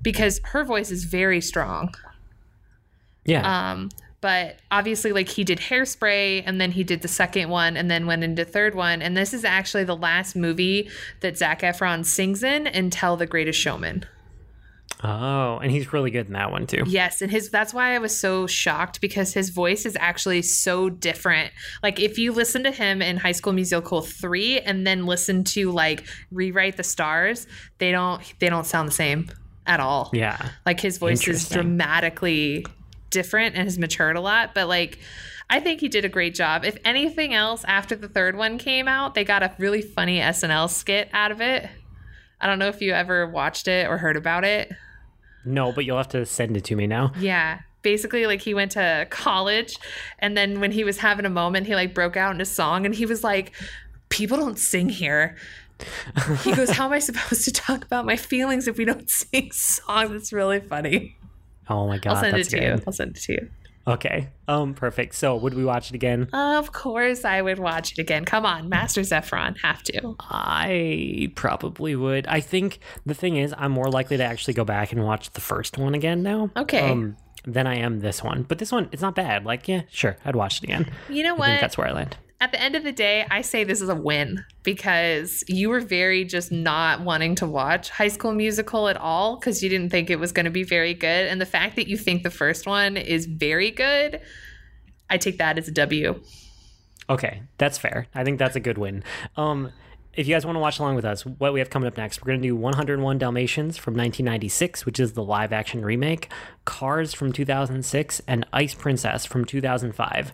Because 0.00 0.40
her 0.44 0.62
voice 0.62 0.92
is 0.92 1.02
very 1.02 1.40
strong. 1.40 1.92
Yeah. 3.24 3.72
Um, 3.72 3.88
but 4.22 4.60
obviously, 4.70 5.12
like 5.12 5.28
he 5.28 5.44
did 5.44 5.58
Hairspray, 5.58 6.44
and 6.46 6.58
then 6.60 6.70
he 6.70 6.84
did 6.84 7.02
the 7.02 7.08
second 7.08 7.50
one, 7.50 7.76
and 7.76 7.90
then 7.90 8.06
went 8.06 8.24
into 8.24 8.44
third 8.44 8.74
one. 8.74 9.02
And 9.02 9.14
this 9.16 9.34
is 9.34 9.44
actually 9.44 9.84
the 9.84 9.96
last 9.96 10.34
movie 10.34 10.88
that 11.20 11.36
Zac 11.36 11.60
Efron 11.60 12.06
sings 12.06 12.42
in 12.42 12.66
until 12.68 13.16
The 13.16 13.26
Greatest 13.26 13.58
Showman. 13.58 14.06
oh, 15.02 15.58
and 15.58 15.72
he's 15.72 15.92
really 15.92 16.12
good 16.12 16.28
in 16.28 16.34
that 16.34 16.52
one 16.52 16.68
too. 16.68 16.84
Yes, 16.86 17.20
and 17.20 17.32
his 17.32 17.50
that's 17.50 17.74
why 17.74 17.96
I 17.96 17.98
was 17.98 18.16
so 18.16 18.46
shocked 18.46 19.00
because 19.00 19.34
his 19.34 19.50
voice 19.50 19.84
is 19.84 19.96
actually 19.98 20.42
so 20.42 20.88
different. 20.88 21.52
Like 21.82 21.98
if 21.98 22.16
you 22.16 22.32
listen 22.32 22.62
to 22.62 22.70
him 22.70 23.02
in 23.02 23.16
High 23.16 23.32
School 23.32 23.52
Musical 23.52 24.02
3 24.02 24.60
and 24.60 24.86
then 24.86 25.04
listen 25.04 25.42
to 25.44 25.72
like 25.72 26.06
Rewrite 26.30 26.76
the 26.76 26.84
Stars, 26.84 27.48
they 27.78 27.90
don't 27.90 28.22
they 28.38 28.48
don't 28.48 28.66
sound 28.66 28.86
the 28.86 28.92
same 28.92 29.28
at 29.66 29.80
all. 29.80 30.10
Yeah. 30.12 30.50
Like 30.64 30.78
his 30.78 30.98
voice 30.98 31.26
is 31.26 31.48
dramatically 31.48 32.64
different 33.12 33.54
and 33.54 33.64
has 33.64 33.78
matured 33.78 34.16
a 34.16 34.20
lot, 34.20 34.54
but 34.54 34.66
like 34.66 34.98
I 35.48 35.60
think 35.60 35.80
he 35.80 35.88
did 35.88 36.04
a 36.04 36.08
great 36.08 36.34
job. 36.34 36.64
If 36.64 36.78
anything 36.84 37.34
else, 37.34 37.62
after 37.68 37.94
the 37.94 38.08
third 38.08 38.36
one 38.36 38.56
came 38.56 38.88
out, 38.88 39.14
they 39.14 39.22
got 39.22 39.42
a 39.42 39.54
really 39.58 39.82
funny 39.82 40.18
SNL 40.18 40.70
skit 40.70 41.10
out 41.12 41.30
of 41.30 41.42
it. 41.42 41.68
I 42.40 42.46
don't 42.46 42.58
know 42.58 42.68
if 42.68 42.80
you 42.80 42.92
ever 42.92 43.26
watched 43.26 43.68
it 43.68 43.86
or 43.86 43.98
heard 43.98 44.16
about 44.16 44.44
it. 44.44 44.72
No, 45.44 45.70
but 45.70 45.84
you'll 45.84 45.98
have 45.98 46.08
to 46.08 46.24
send 46.24 46.56
it 46.56 46.64
to 46.64 46.76
me 46.76 46.86
now. 46.86 47.12
Yeah. 47.18 47.60
Basically, 47.82 48.26
like 48.26 48.40
he 48.40 48.54
went 48.54 48.72
to 48.72 49.06
college, 49.10 49.76
and 50.20 50.36
then 50.36 50.58
when 50.60 50.70
he 50.72 50.84
was 50.84 50.98
having 50.98 51.26
a 51.26 51.30
moment, 51.30 51.66
he 51.66 51.74
like 51.74 51.94
broke 51.94 52.16
out 52.16 52.32
into 52.32 52.42
a 52.42 52.46
song, 52.46 52.86
and 52.86 52.94
he 52.94 53.06
was 53.06 53.24
like, 53.24 53.52
"People 54.08 54.38
don't 54.38 54.58
sing 54.58 54.88
here." 54.88 55.36
He 56.44 56.54
goes, 56.54 56.70
"How 56.70 56.86
am 56.86 56.92
I 56.92 57.00
supposed 57.00 57.44
to 57.44 57.50
talk 57.50 57.84
about 57.84 58.06
my 58.06 58.16
feelings 58.16 58.68
if 58.68 58.78
we 58.78 58.84
don't 58.84 59.10
sing 59.10 59.50
songs?" 59.50 60.12
It's 60.12 60.32
really 60.32 60.60
funny. 60.60 61.16
Oh 61.68 61.86
my 61.86 61.98
god, 61.98 62.14
I'll 62.14 62.20
send 62.20 62.34
it 62.34 62.36
that's 62.38 62.48
to 62.50 62.56
good. 62.58 62.64
you. 62.78 62.82
I'll 62.86 62.92
send 62.92 63.16
it 63.16 63.20
to 63.22 63.32
you. 63.32 63.50
Okay. 63.86 64.28
Um, 64.46 64.74
perfect. 64.74 65.14
So, 65.14 65.34
would 65.36 65.54
we 65.54 65.64
watch 65.64 65.90
it 65.90 65.94
again? 65.94 66.28
Of 66.32 66.72
course, 66.72 67.24
I 67.24 67.42
would 67.42 67.58
watch 67.58 67.92
it 67.92 67.98
again. 67.98 68.24
Come 68.24 68.46
on, 68.46 68.68
Master 68.68 69.00
Zephron, 69.00 69.56
have 69.60 69.82
to. 69.84 70.14
I 70.20 71.32
probably 71.34 71.96
would. 71.96 72.26
I 72.28 72.40
think 72.40 72.78
the 73.06 73.14
thing 73.14 73.36
is, 73.36 73.52
I'm 73.58 73.72
more 73.72 73.88
likely 73.88 74.16
to 74.18 74.24
actually 74.24 74.54
go 74.54 74.64
back 74.64 74.92
and 74.92 75.04
watch 75.04 75.30
the 75.30 75.40
first 75.40 75.78
one 75.78 75.94
again 75.94 76.22
now. 76.22 76.50
Okay. 76.56 76.90
Um, 76.90 77.16
than 77.44 77.66
I 77.66 77.76
am 77.78 77.98
this 77.98 78.22
one. 78.22 78.44
But 78.44 78.58
this 78.60 78.70
one, 78.70 78.88
it's 78.92 79.02
not 79.02 79.16
bad. 79.16 79.44
Like, 79.44 79.66
yeah, 79.66 79.82
sure, 79.90 80.16
I'd 80.24 80.36
watch 80.36 80.58
it 80.58 80.64
again. 80.64 80.88
You 81.08 81.24
know 81.24 81.34
I 81.34 81.38
think 81.38 81.38
what? 81.38 81.60
that's 81.60 81.76
where 81.76 81.88
I 81.88 81.92
land. 81.92 82.16
At 82.42 82.50
the 82.50 82.60
end 82.60 82.74
of 82.74 82.82
the 82.82 82.90
day, 82.90 83.24
I 83.30 83.42
say 83.42 83.62
this 83.62 83.80
is 83.80 83.88
a 83.88 83.94
win 83.94 84.44
because 84.64 85.44
you 85.46 85.68
were 85.68 85.78
very 85.78 86.24
just 86.24 86.50
not 86.50 87.02
wanting 87.02 87.36
to 87.36 87.46
watch 87.46 87.88
High 87.88 88.08
School 88.08 88.32
Musical 88.32 88.88
at 88.88 88.96
all 88.96 89.36
because 89.36 89.62
you 89.62 89.68
didn't 89.68 89.90
think 89.90 90.10
it 90.10 90.18
was 90.18 90.32
going 90.32 90.46
to 90.46 90.50
be 90.50 90.64
very 90.64 90.92
good. 90.92 91.28
And 91.28 91.40
the 91.40 91.46
fact 91.46 91.76
that 91.76 91.86
you 91.86 91.96
think 91.96 92.24
the 92.24 92.30
first 92.30 92.66
one 92.66 92.96
is 92.96 93.26
very 93.26 93.70
good, 93.70 94.20
I 95.08 95.18
take 95.18 95.38
that 95.38 95.56
as 95.56 95.68
a 95.68 95.70
W. 95.70 96.20
Okay, 97.08 97.42
that's 97.58 97.78
fair. 97.78 98.08
I 98.12 98.24
think 98.24 98.40
that's 98.40 98.56
a 98.56 98.60
good 98.60 98.76
win. 98.76 99.04
Um, 99.36 99.70
if 100.14 100.26
you 100.26 100.34
guys 100.34 100.44
want 100.44 100.56
to 100.56 100.60
watch 100.60 100.80
along 100.80 100.96
with 100.96 101.04
us, 101.04 101.24
what 101.24 101.52
we 101.52 101.60
have 101.60 101.70
coming 101.70 101.86
up 101.86 101.96
next, 101.96 102.22
we're 102.22 102.32
going 102.32 102.42
to 102.42 102.48
do 102.48 102.56
101 102.56 103.18
Dalmatians 103.18 103.76
from 103.76 103.94
1996, 103.94 104.84
which 104.84 104.98
is 104.98 105.12
the 105.12 105.22
live 105.22 105.52
action 105.52 105.84
remake, 105.84 106.28
Cars 106.64 107.14
from 107.14 107.32
2006, 107.32 108.20
and 108.26 108.44
Ice 108.52 108.74
Princess 108.74 109.26
from 109.26 109.44
2005. 109.44 110.32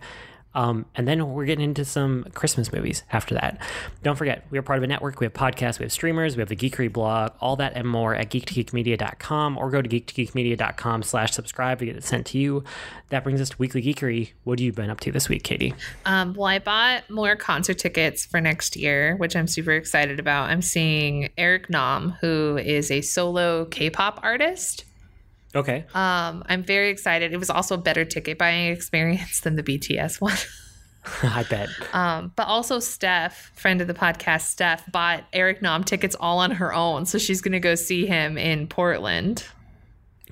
Um, 0.59 0.87
and 0.97 1.07
then 1.07 1.33
we're 1.33 1.45
getting 1.45 1.63
into 1.63 1.85
some 1.85 2.25
Christmas 2.35 2.73
movies 2.73 3.05
after 3.13 3.33
that. 3.37 3.63
Don't 4.03 4.17
forget, 4.17 4.45
we 4.51 4.59
are 4.59 4.63
part 4.63 4.79
of 4.79 4.83
a 4.83 4.89
network. 4.89 5.21
We 5.21 5.27
have 5.27 5.33
podcasts, 5.33 5.79
we 5.79 5.85
have 5.85 5.93
streamers, 5.93 6.37
we 6.37 6.41
have 6.41 6.49
the 6.49 6.57
Geekery 6.57 6.93
blog, 6.93 7.31
all 7.41 7.55
that 7.57 7.75
and 7.77 7.87
more 7.87 8.13
at 8.13 8.31
geek2geekmedia.com 8.31 9.57
or 9.57 9.71
go 9.71 9.81
to 9.81 9.89
geek2geekmedia.com 9.89 11.05
slash 11.05 11.31
subscribe 11.31 11.79
to 11.79 11.87
get 11.87 11.95
it 11.95 12.03
sent 12.03 12.27
to 12.27 12.39
you. 12.39 12.65
That 13.11 13.23
brings 13.23 13.41
us 13.41 13.51
to 13.51 13.57
Weekly 13.59 13.81
Geekery. 13.81 14.33
What 14.43 14.59
have 14.59 14.65
you 14.65 14.73
been 14.73 14.91
up 14.91 14.99
to 15.01 15.13
this 15.13 15.29
week, 15.29 15.45
Katie? 15.45 15.75
Um, 16.05 16.35
well, 16.35 16.49
I 16.49 16.59
bought 16.59 17.09
more 17.09 17.37
concert 17.37 17.79
tickets 17.79 18.27
for 18.27 18.41
next 18.41 18.75
year, 18.75 19.15
which 19.15 19.37
I'm 19.37 19.47
super 19.47 19.71
excited 19.71 20.19
about. 20.19 20.51
I'm 20.51 20.63
seeing 20.63 21.29
Eric 21.39 21.71
Nam, 21.71 22.17
who 22.21 22.59
is 22.59 22.91
a 22.91 23.01
solo 23.01 23.65
K 23.67 23.91
pop 23.91 24.19
artist. 24.25 24.87
Okay. 25.59 25.85
Um, 25.93 26.45
I'm 26.47 26.63
very 26.63 26.89
excited. 26.89 27.33
It 27.33 27.39
was 27.39 27.51
also 27.51 27.75
a 27.75 27.79
better 27.79 28.05
ticket 28.05 28.39
buying 28.39 28.73
experience 28.73 29.41
than 29.41 29.57
the 29.57 29.63
BTS 29.65 30.21
one. 30.21 30.37
I 31.23 31.43
bet. 31.45 31.69
Um, 31.93 32.33
but 32.37 32.47
also 32.47 32.79
Steph, 32.79 33.51
friend 33.55 33.81
of 33.81 33.89
the 33.89 33.95
podcast, 33.95 34.43
Steph 34.43 34.91
bought 34.93 35.25
Eric 35.33 35.61
Nam 35.61 35.83
tickets 35.83 36.15
all 36.19 36.39
on 36.39 36.53
her 36.53 36.73
own, 36.73 37.07
so 37.07 37.19
she's 37.19 37.41
going 37.41 37.53
to 37.53 37.61
go 37.61 37.75
see 37.75 38.07
him 38.07 38.39
in 38.39 38.69
Portland. 38.69 39.45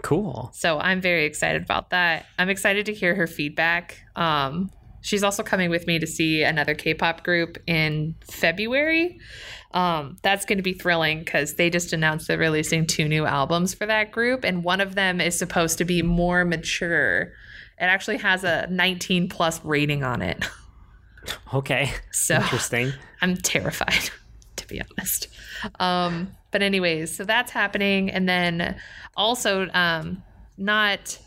Cool. 0.02 0.50
So 0.54 0.78
I'm 0.78 1.00
very 1.00 1.24
excited 1.24 1.62
about 1.62 1.90
that. 1.90 2.26
I'm 2.38 2.48
excited 2.48 2.86
to 2.86 2.94
hear 2.94 3.14
her 3.14 3.26
feedback. 3.26 4.02
Um, 4.14 4.70
she's 5.06 5.22
also 5.22 5.44
coming 5.44 5.70
with 5.70 5.86
me 5.86 6.00
to 6.00 6.06
see 6.06 6.42
another 6.42 6.74
K-pop 6.74 7.22
group 7.22 7.58
in 7.68 8.16
February. 8.28 9.20
Um, 9.70 10.16
that's 10.22 10.44
going 10.44 10.58
to 10.58 10.64
be 10.64 10.72
thrilling 10.72 11.20
because 11.20 11.54
they 11.54 11.70
just 11.70 11.92
announced 11.92 12.26
they're 12.26 12.38
releasing 12.38 12.86
two 12.86 13.06
new 13.06 13.24
albums 13.24 13.72
for 13.72 13.86
that 13.86 14.10
group, 14.10 14.44
and 14.44 14.64
one 14.64 14.80
of 14.80 14.96
them 14.96 15.20
is 15.20 15.38
supposed 15.38 15.78
to 15.78 15.84
be 15.84 16.02
more 16.02 16.44
mature. 16.44 17.32
It 17.78 17.84
actually 17.84 18.16
has 18.18 18.42
a 18.42 18.66
19 18.68 19.28
plus 19.28 19.64
rating 19.64 20.02
on 20.04 20.22
it. 20.22 20.44
Okay. 21.52 21.90
So 22.12 22.36
Interesting. 22.36 22.92
I'm 23.20 23.36
terrified, 23.36 24.10
to 24.54 24.66
be 24.68 24.80
honest. 24.80 25.26
Um, 25.80 26.36
but 26.52 26.62
anyways, 26.62 27.16
so 27.16 27.24
that's 27.24 27.50
happening, 27.50 28.12
and 28.12 28.28
then 28.28 28.76
also 29.16 29.68
um, 29.74 30.22
not 30.56 31.18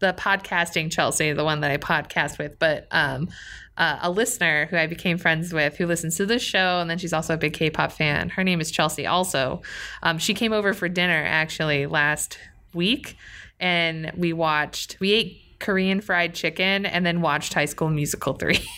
the 0.00 0.12
podcasting 0.12 0.90
Chelsea, 0.90 1.32
the 1.32 1.44
one 1.44 1.60
that 1.60 1.70
I 1.70 1.76
podcast 1.76 2.38
with, 2.38 2.58
but 2.58 2.86
um, 2.90 3.28
uh, 3.76 3.98
a 4.02 4.10
listener 4.10 4.66
who 4.66 4.76
I 4.76 4.86
became 4.86 5.18
friends 5.18 5.52
with, 5.52 5.76
who 5.76 5.86
listens 5.86 6.16
to 6.16 6.26
this 6.26 6.42
show, 6.42 6.80
and 6.80 6.90
then 6.90 6.98
she's 6.98 7.12
also 7.12 7.34
a 7.34 7.36
big 7.36 7.52
K-pop 7.52 7.92
fan. 7.92 8.28
Her 8.28 8.44
name 8.44 8.60
is 8.60 8.70
Chelsea. 8.70 9.06
Also, 9.06 9.62
um, 10.02 10.18
she 10.18 10.34
came 10.34 10.52
over 10.52 10.74
for 10.74 10.88
dinner 10.88 11.24
actually 11.26 11.86
last 11.86 12.38
week, 12.74 13.16
and 13.60 14.12
we 14.16 14.32
watched. 14.32 14.96
We 15.00 15.12
ate 15.12 15.42
Korean 15.58 16.00
fried 16.00 16.34
chicken, 16.34 16.86
and 16.86 17.06
then 17.06 17.20
watched 17.20 17.54
High 17.54 17.66
School 17.66 17.88
Musical 17.88 18.34
three. 18.34 18.60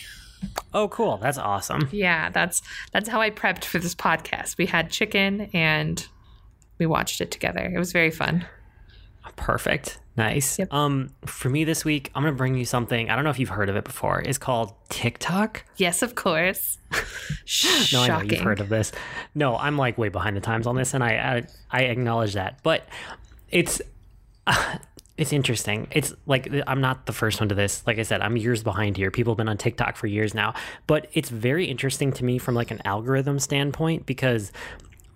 Oh, 0.73 0.87
cool. 0.87 1.17
That's 1.17 1.37
awesome. 1.37 1.87
Yeah, 1.91 2.29
that's 2.29 2.61
that's 2.91 3.07
how 3.07 3.21
I 3.21 3.29
prepped 3.29 3.63
for 3.63 3.77
this 3.77 3.93
podcast. 3.93 4.57
We 4.57 4.65
had 4.65 4.89
chicken 4.89 5.49
and 5.53 6.05
we 6.79 6.85
watched 6.87 7.21
it 7.21 7.29
together. 7.29 7.71
It 7.73 7.77
was 7.77 7.91
very 7.91 8.09
fun. 8.09 8.45
Perfect. 9.35 9.99
Nice. 10.17 10.59
Yep. 10.59 10.73
Um, 10.73 11.09
for 11.25 11.49
me 11.49 11.63
this 11.63 11.85
week, 11.85 12.11
I'm 12.13 12.23
gonna 12.23 12.35
bring 12.35 12.55
you 12.55 12.65
something. 12.65 13.09
I 13.09 13.15
don't 13.15 13.23
know 13.23 13.29
if 13.29 13.39
you've 13.39 13.49
heard 13.49 13.69
of 13.69 13.75
it 13.75 13.83
before. 13.83 14.21
It's 14.21 14.37
called 14.37 14.73
TikTok. 14.89 15.63
Yes, 15.77 16.01
of 16.01 16.15
course. 16.15 16.77
No, 17.93 18.01
I 18.01 18.07
know 18.07 18.21
you've 18.21 18.39
heard 18.39 18.59
of 18.59 18.69
this. 18.69 18.91
No, 19.35 19.57
I'm 19.57 19.77
like 19.77 19.97
way 19.97 20.09
behind 20.09 20.37
the 20.37 20.41
times 20.41 20.67
on 20.67 20.75
this, 20.75 20.93
and 20.93 21.03
I 21.03 21.43
I, 21.71 21.79
I 21.79 21.83
acknowledge 21.83 22.33
that. 22.33 22.59
But 22.63 22.87
it's 23.49 23.81
It's 25.21 25.33
interesting. 25.33 25.87
It's 25.91 26.15
like 26.25 26.51
I'm 26.65 26.81
not 26.81 27.05
the 27.05 27.13
first 27.13 27.39
one 27.39 27.49
to 27.49 27.53
this. 27.53 27.85
Like 27.85 27.99
I 27.99 28.01
said, 28.01 28.21
I'm 28.21 28.37
years 28.37 28.63
behind 28.63 28.97
here. 28.97 29.11
People 29.11 29.33
have 29.33 29.37
been 29.37 29.49
on 29.49 29.57
TikTok 29.57 29.95
for 29.95 30.07
years 30.07 30.33
now. 30.33 30.55
But 30.87 31.09
it's 31.13 31.29
very 31.29 31.65
interesting 31.65 32.11
to 32.13 32.25
me 32.25 32.39
from 32.39 32.55
like 32.55 32.71
an 32.71 32.81
algorithm 32.85 33.37
standpoint 33.37 34.07
because 34.07 34.51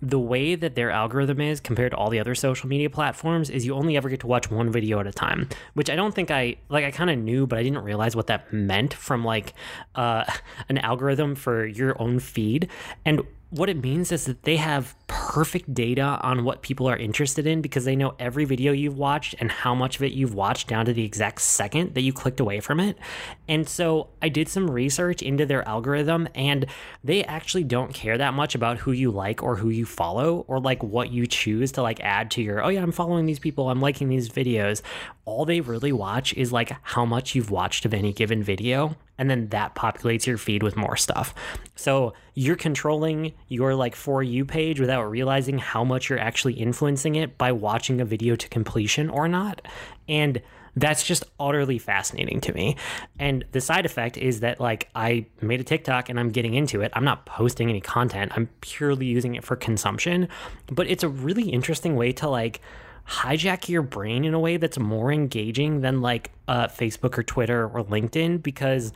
the 0.02 0.18
way 0.18 0.54
that 0.54 0.74
their 0.74 0.90
algorithm 0.90 1.40
is 1.40 1.60
compared 1.60 1.92
to 1.92 1.96
all 1.96 2.10
the 2.10 2.20
other 2.20 2.34
social 2.34 2.68
media 2.68 2.90
platforms 2.90 3.50
is 3.50 3.64
you 3.64 3.74
only 3.74 3.96
ever 3.96 4.08
get 4.08 4.20
to 4.20 4.26
watch 4.26 4.50
one 4.50 4.70
video 4.70 5.00
at 5.00 5.06
a 5.06 5.12
time 5.12 5.48
which 5.74 5.88
i 5.88 5.96
don't 5.96 6.14
think 6.14 6.30
i 6.30 6.54
like 6.68 6.84
i 6.84 6.90
kind 6.90 7.10
of 7.10 7.18
knew 7.18 7.46
but 7.46 7.58
i 7.58 7.62
didn't 7.62 7.82
realize 7.82 8.14
what 8.14 8.26
that 8.26 8.52
meant 8.52 8.92
from 8.92 9.24
like 9.24 9.54
uh, 9.94 10.24
an 10.68 10.78
algorithm 10.78 11.34
for 11.34 11.66
your 11.66 12.00
own 12.00 12.18
feed. 12.18 12.68
And 13.04 13.22
what 13.50 13.68
it 13.68 13.80
means 13.80 14.10
is 14.10 14.24
that 14.24 14.42
they 14.42 14.56
have 14.56 14.96
perfect 15.06 15.72
data 15.72 16.18
on 16.20 16.44
what 16.44 16.62
people 16.62 16.88
are 16.88 16.96
interested 16.96 17.46
in 17.46 17.62
because 17.62 17.84
they 17.84 17.94
know 17.94 18.14
every 18.18 18.44
video 18.44 18.72
you've 18.72 18.98
watched 18.98 19.36
and 19.38 19.50
how 19.50 19.72
much 19.74 19.96
of 19.96 20.02
it 20.02 20.12
you've 20.12 20.34
watched 20.34 20.66
down 20.66 20.84
to 20.84 20.92
the 20.92 21.04
exact 21.04 21.40
second 21.40 21.94
that 21.94 22.00
you 22.00 22.12
clicked 22.12 22.40
away 22.40 22.58
from 22.58 22.80
it. 22.80 22.98
And 23.46 23.68
so 23.68 24.08
I 24.20 24.28
did 24.28 24.48
some 24.48 24.68
research 24.68 25.22
into 25.22 25.46
their 25.46 25.66
algorithm 25.68 26.28
and 26.34 26.66
they 27.04 27.22
actually 27.24 27.62
don't 27.62 27.94
care 27.94 28.18
that 28.18 28.34
much 28.34 28.56
about 28.56 28.78
who 28.78 28.90
you 28.90 29.12
like 29.12 29.42
or 29.42 29.56
who 29.56 29.68
you 29.68 29.86
follow 29.86 30.44
or 30.48 30.58
like 30.58 30.82
what 30.82 31.12
you 31.12 31.26
choose 31.26 31.70
to 31.72 31.82
like 31.82 32.00
add 32.00 32.32
to 32.32 32.42
your, 32.42 32.64
oh 32.64 32.68
yeah, 32.68 32.82
I'm 32.82 32.92
following 32.92 33.26
these 33.26 33.38
people, 33.38 33.70
I'm 33.70 33.80
liking 33.80 34.08
these 34.08 34.28
videos. 34.28 34.82
All 35.24 35.44
they 35.44 35.60
really 35.60 35.92
watch 35.92 36.34
is 36.34 36.52
like 36.52 36.72
how 36.82 37.04
much 37.04 37.36
you've 37.36 37.50
watched 37.52 37.84
of 37.84 37.94
any 37.94 38.12
given 38.12 38.42
video 38.42 38.96
and 39.18 39.30
then 39.30 39.48
that 39.48 39.74
populates 39.74 40.26
your 40.26 40.38
feed 40.38 40.62
with 40.62 40.76
more 40.76 40.96
stuff. 40.96 41.34
So 41.74 42.14
you're 42.34 42.56
controlling 42.56 43.32
your 43.48 43.74
like 43.74 43.96
for 43.96 44.22
you 44.22 44.44
page 44.44 44.80
without 44.80 45.04
realizing 45.04 45.58
how 45.58 45.84
much 45.84 46.10
you're 46.10 46.18
actually 46.18 46.54
influencing 46.54 47.14
it 47.14 47.38
by 47.38 47.52
watching 47.52 48.00
a 48.00 48.04
video 48.04 48.36
to 48.36 48.48
completion 48.48 49.08
or 49.08 49.28
not. 49.28 49.62
And 50.08 50.42
that's 50.76 51.02
just 51.02 51.24
utterly 51.40 51.78
fascinating 51.78 52.40
to 52.42 52.52
me. 52.52 52.76
And 53.18 53.44
the 53.52 53.62
side 53.62 53.86
effect 53.86 54.18
is 54.18 54.40
that 54.40 54.60
like 54.60 54.90
I 54.94 55.26
made 55.40 55.60
a 55.60 55.64
TikTok 55.64 56.10
and 56.10 56.20
I'm 56.20 56.28
getting 56.28 56.54
into 56.54 56.82
it. 56.82 56.92
I'm 56.94 57.04
not 57.04 57.24
posting 57.24 57.70
any 57.70 57.80
content. 57.80 58.32
I'm 58.36 58.50
purely 58.60 59.06
using 59.06 59.34
it 59.34 59.44
for 59.44 59.56
consumption, 59.56 60.28
but 60.70 60.86
it's 60.86 61.02
a 61.02 61.08
really 61.08 61.48
interesting 61.48 61.96
way 61.96 62.12
to 62.12 62.28
like 62.28 62.60
hijack 63.08 63.68
your 63.68 63.82
brain 63.82 64.24
in 64.24 64.34
a 64.34 64.40
way 64.40 64.56
that's 64.56 64.78
more 64.78 65.12
engaging 65.12 65.80
than 65.80 66.00
like 66.00 66.30
uh, 66.48 66.66
Facebook 66.68 67.16
or 67.18 67.22
Twitter 67.22 67.68
or 67.68 67.84
LinkedIn 67.84 68.42
because 68.42 68.92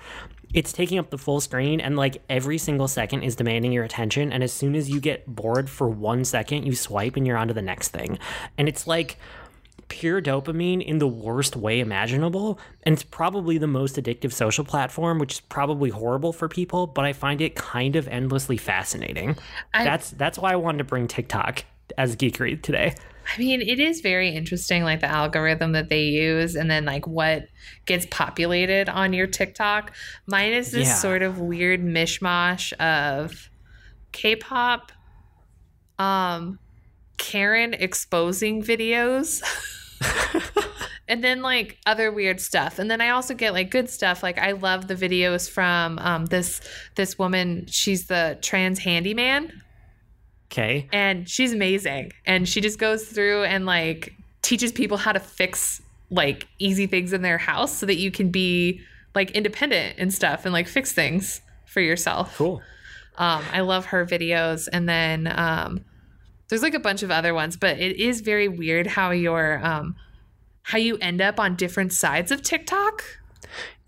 it's 0.53 0.73
taking 0.73 0.99
up 0.99 1.11
the 1.11 1.19
full 1.19 1.41
screen 1.41 1.81
and 1.81 1.97
like 1.97 2.21
every 2.29 2.59
single 2.59 2.89
second 2.89 3.23
is 3.23 3.37
demanding 3.37 3.73
your 3.73 3.85
attention. 3.85 4.33
And 4.33 4.43
as 4.43 4.53
soon 4.53 4.75
as 4.75 4.91
you 4.91 5.01
get 5.01 5.27
bored 5.27 5.71
for 5.71 5.89
one 5.89 6.25
second, 6.25 6.65
you 6.65 6.75
swipe 6.75 7.17
and 7.17 7.27
you're 7.27 7.37
on 7.37 7.49
to 7.49 7.55
the 7.55 7.63
next 7.63 7.89
thing. 7.89 8.19
And 8.59 8.69
it's 8.69 8.87
like, 8.87 9.17
pure 9.91 10.23
dopamine 10.23 10.83
in 10.83 10.99
the 10.99 11.07
worst 11.07 11.57
way 11.57 11.81
imaginable. 11.81 12.59
And 12.85 12.95
it's 12.95 13.03
probably 13.03 13.59
the 13.59 13.67
most 13.67 13.97
addictive 13.97 14.33
social 14.33 14.65
platform, 14.65 15.19
which 15.19 15.35
is 15.35 15.41
probably 15.41 15.91
horrible 15.91 16.33
for 16.33 16.49
people, 16.49 16.87
but 16.87 17.05
I 17.05 17.13
find 17.13 17.43
it 17.43 17.57
kind 17.57 17.97
of 17.97 18.09
endlessly 18.09 18.57
fascinating. 18.57 19.37
I, 19.75 19.85
that's 19.85 20.11
that's 20.11 20.39
why 20.39 20.53
I 20.53 20.57
wanted 20.57 20.79
to 20.79 20.85
bring 20.85 21.09
TikTok 21.09 21.65
as 21.99 22.17
geekery 22.17 22.63
today. 22.63 22.95
I 23.33 23.39
mean, 23.39 23.61
it 23.61 23.79
is 23.79 24.01
very 24.01 24.31
interesting, 24.31 24.83
like 24.83 25.01
the 25.01 25.07
algorithm 25.07 25.73
that 25.73 25.89
they 25.89 26.05
use, 26.05 26.57
and 26.57 26.71
then 26.71 26.85
like 26.85 27.07
what 27.07 27.47
gets 27.87 28.07
populated 28.11 28.89
on 28.89 29.13
your 29.13 29.27
TikTok. 29.27 29.95
Mine 30.27 30.53
is 30.53 30.73
this 30.73 30.89
yeah. 30.89 30.95
sort 30.95 31.23
of 31.23 31.39
weird 31.39 31.83
mishmash 31.83 32.73
of 32.75 33.51
K-pop, 34.13 34.91
um, 35.99 36.59
Karen 37.19 37.75
exposing 37.75 38.63
videos. 38.63 39.43
and 41.09 41.23
then 41.23 41.43
like 41.43 41.77
other 41.85 42.11
weird 42.11 42.41
stuff 42.41 42.79
and 42.79 42.91
then 42.91 43.03
i 43.03 43.11
also 43.11 43.35
get 43.35 43.53
like 43.53 43.71
good 43.71 43.91
stuff 43.91 44.23
like 44.23 44.39
i 44.39 44.53
love 44.53 44.89
the 44.89 44.95
videos 44.95 45.51
from 45.51 45.99
um, 45.99 46.25
this 46.27 46.63
this 46.95 47.19
woman 47.19 47.67
she's 47.67 48.07
the 48.07 48.39
trans 48.41 48.79
handyman 48.79 49.63
Okay. 50.51 50.89
And 50.93 51.29
she's 51.29 51.53
amazing. 51.53 52.13
And 52.27 52.49
she 52.49 52.61
just 52.61 52.79
goes 52.79 53.05
through 53.05 53.45
and 53.45 53.67
like 53.67 54.15
teaches 54.43 54.73
people 54.73 54.97
how 54.97 55.13
to 55.13 55.21
fix 55.21 55.81
like 56.11 56.49
easy 56.59 56.87
things 56.87 57.13
in 57.13 57.23
their 57.23 57.39
house 57.39 57.77
so 57.77 57.87
that 57.87 57.97
you 57.97 58.11
can 58.11 58.31
be 58.31 58.81
like 59.15 59.31
independent 59.31 59.97
and 59.99 60.13
stuff 60.13 60.45
and 60.45 60.53
like 60.53 60.67
fix 60.67 60.93
things 60.93 61.41
for 61.67 61.81
yourself. 61.81 62.37
Cool. 62.37 62.61
Um, 63.17 63.45
I 63.53 63.61
love 63.61 63.87
her 63.87 64.05
videos. 64.05 64.69
And 64.73 64.89
then 64.89 65.33
um, 65.37 65.85
there's 66.49 66.63
like 66.63 66.75
a 66.75 66.81
bunch 66.81 67.05
of 67.05 67.13
other 67.13 67.33
ones, 67.33 67.57
but 67.57 67.79
it 67.79 67.97
is 67.97 68.21
very 68.21 68.49
weird 68.49 68.89
how 68.89 69.13
your 69.13 69.65
um, 69.65 69.95
how 70.63 70.79
you 70.79 70.97
end 70.99 71.21
up 71.21 71.39
on 71.39 71.55
different 71.55 71.93
sides 71.93 72.33
of 72.33 72.43
TikTok. 72.43 73.05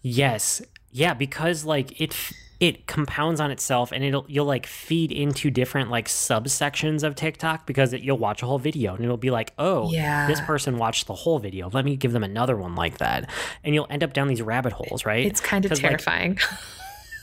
Yes. 0.01 0.62
Yeah, 0.92 1.14
because 1.14 1.64
like 1.64 2.01
it 2.01 2.14
it 2.62 2.87
compounds 2.87 3.40
on 3.40 3.51
itself 3.51 3.90
and 3.90 4.05
it'll 4.05 4.25
you'll 4.29 4.46
like 4.46 4.66
feed 4.66 5.11
into 5.11 5.51
different 5.51 5.90
like 5.90 6.07
subsections 6.07 7.03
of 7.03 7.16
TikTok 7.16 7.66
because 7.66 7.92
it, 7.92 8.03
you'll 8.03 8.18
watch 8.18 8.40
a 8.40 8.46
whole 8.46 8.61
video 8.61 8.94
and 8.94 9.05
it'll 9.05 9.16
be 9.16 9.33
like, 9.33 9.53
"Oh, 9.59 9.90
yeah. 9.90 10.29
this 10.29 10.40
person 10.42 10.79
watched 10.79 11.09
the 11.09 11.14
whole 11.14 11.40
video. 11.40 11.68
Let 11.70 11.85
me 11.85 11.96
give 11.96 12.12
them 12.12 12.22
another 12.22 12.57
one 12.57 12.77
like 12.77 12.98
that." 12.98 13.29
And 13.64 13.75
you'll 13.75 13.88
end 13.90 14.05
up 14.05 14.12
down 14.12 14.29
these 14.29 14.40
rabbit 14.40 14.72
holes, 14.72 15.05
right? 15.05 15.27
It's 15.27 15.40
kind 15.40 15.64
of 15.64 15.77
terrifying. 15.77 16.37
Like, 16.37 16.44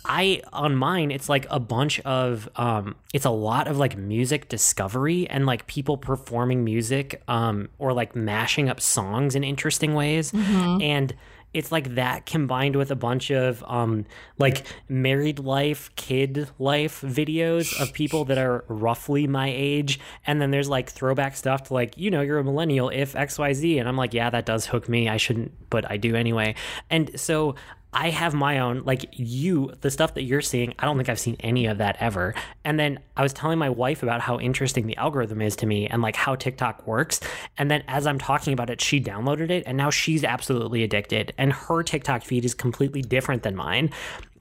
I 0.05 0.41
on 0.51 0.75
mine 0.75 1.11
it's 1.11 1.29
like 1.29 1.45
a 1.49 1.59
bunch 1.59 1.99
of 2.01 2.49
um 2.55 2.95
it's 3.13 3.25
a 3.25 3.29
lot 3.29 3.67
of 3.67 3.77
like 3.77 3.95
music 3.95 4.49
discovery 4.49 5.29
and 5.29 5.45
like 5.45 5.67
people 5.67 5.97
performing 5.97 6.63
music 6.63 7.21
um 7.27 7.69
or 7.77 7.93
like 7.93 8.15
mashing 8.15 8.69
up 8.69 8.81
songs 8.81 9.35
in 9.35 9.43
interesting 9.43 9.93
ways 9.93 10.31
mm-hmm. 10.31 10.81
and 10.81 11.13
it's 11.53 11.71
like 11.71 11.95
that 11.95 12.25
combined 12.25 12.75
with 12.75 12.91
a 12.91 12.95
bunch 12.95 13.31
of 13.31 13.63
um 13.67 14.05
like 14.37 14.65
married 14.87 15.39
life 15.39 15.89
kid 15.95 16.49
life 16.59 17.01
videos 17.01 17.79
of 17.81 17.91
people 17.93 18.25
that 18.25 18.37
are 18.37 18.63
roughly 18.67 19.25
my 19.27 19.51
age. 19.53 19.99
And 20.27 20.41
then 20.41 20.51
there's 20.51 20.69
like 20.69 20.89
throwback 20.89 21.35
stuff 21.35 21.63
to 21.65 21.73
like 21.73 21.97
you 21.97 22.11
know 22.11 22.21
you're 22.21 22.39
a 22.39 22.43
millennial 22.43 22.89
if 22.89 23.13
xyz 23.13 23.79
and 23.79 23.87
i'm 23.89 23.97
like 23.97 24.13
yeah 24.13 24.29
that 24.29 24.45
does 24.45 24.67
hook 24.67 24.87
me. 24.87 25.09
I 25.09 25.17
shouldn't 25.17 25.51
but 25.69 25.89
i 25.89 25.97
do 25.97 26.15
anyway. 26.15 26.55
And 26.89 27.19
so 27.19 27.55
I 27.91 28.11
have 28.11 28.35
my 28.35 28.59
own, 28.59 28.83
like 28.83 29.07
you, 29.13 29.73
the 29.81 29.89
stuff 29.89 30.13
that 30.13 30.23
you're 30.23 30.41
seeing, 30.41 30.75
I 30.77 30.85
don't 30.85 30.95
think 30.97 31.09
I've 31.09 31.19
seen 31.19 31.37
any 31.39 31.65
of 31.65 31.79
that 31.79 31.97
ever. 31.99 32.35
And 32.63 32.79
then 32.79 32.99
I 33.17 33.23
was 33.23 33.33
telling 33.33 33.57
my 33.57 33.69
wife 33.69 34.03
about 34.03 34.21
how 34.21 34.39
interesting 34.39 34.85
the 34.85 34.95
algorithm 34.97 35.41
is 35.41 35.55
to 35.57 35.65
me 35.65 35.87
and 35.87 36.01
like 36.01 36.15
how 36.15 36.35
TikTok 36.35 36.85
works. 36.85 37.19
And 37.57 37.71
then 37.71 37.83
as 37.87 38.05
I'm 38.05 38.19
talking 38.19 38.53
about 38.53 38.69
it, 38.69 38.79
she 38.79 39.01
downloaded 39.01 39.49
it 39.49 39.63
and 39.65 39.75
now 39.75 39.89
she's 39.89 40.23
absolutely 40.23 40.83
addicted. 40.83 41.33
And 41.37 41.51
her 41.51 41.81
TikTok 41.81 42.23
feed 42.23 42.45
is 42.45 42.53
completely 42.53 43.01
different 43.01 43.41
than 43.41 43.55
mine. 43.55 43.89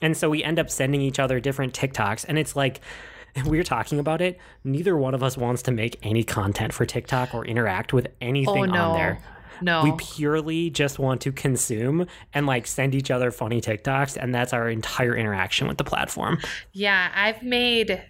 And 0.02 0.14
so 0.14 0.28
we 0.28 0.44
end 0.44 0.58
up 0.58 0.68
sending 0.68 1.00
each 1.00 1.18
other 1.18 1.40
different 1.40 1.72
TikToks. 1.72 2.26
And 2.28 2.38
it's 2.38 2.54
like, 2.54 2.80
we 3.46 3.58
are 3.58 3.64
talking 3.64 3.98
about 3.98 4.20
it. 4.20 4.38
Neither 4.64 4.96
one 4.96 5.14
of 5.14 5.22
us 5.22 5.38
wants 5.38 5.62
to 5.62 5.72
make 5.72 5.98
any 6.02 6.22
content 6.22 6.72
for 6.72 6.84
TikTok 6.84 7.34
or 7.34 7.46
interact 7.46 7.92
with 7.92 8.08
anything 8.20 8.64
oh, 8.64 8.64
no. 8.64 8.90
on 8.90 8.98
there. 8.98 9.22
No. 9.60 9.84
We 9.84 9.92
purely 9.92 10.70
just 10.70 10.98
want 10.98 11.20
to 11.22 11.32
consume 11.32 12.06
and 12.32 12.46
like 12.46 12.66
send 12.66 12.94
each 12.94 13.10
other 13.10 13.30
funny 13.30 13.60
TikToks. 13.60 14.16
And 14.16 14.34
that's 14.34 14.52
our 14.52 14.68
entire 14.68 15.16
interaction 15.16 15.68
with 15.68 15.78
the 15.78 15.84
platform. 15.84 16.38
Yeah. 16.72 17.10
I've 17.14 17.42
made 17.42 18.02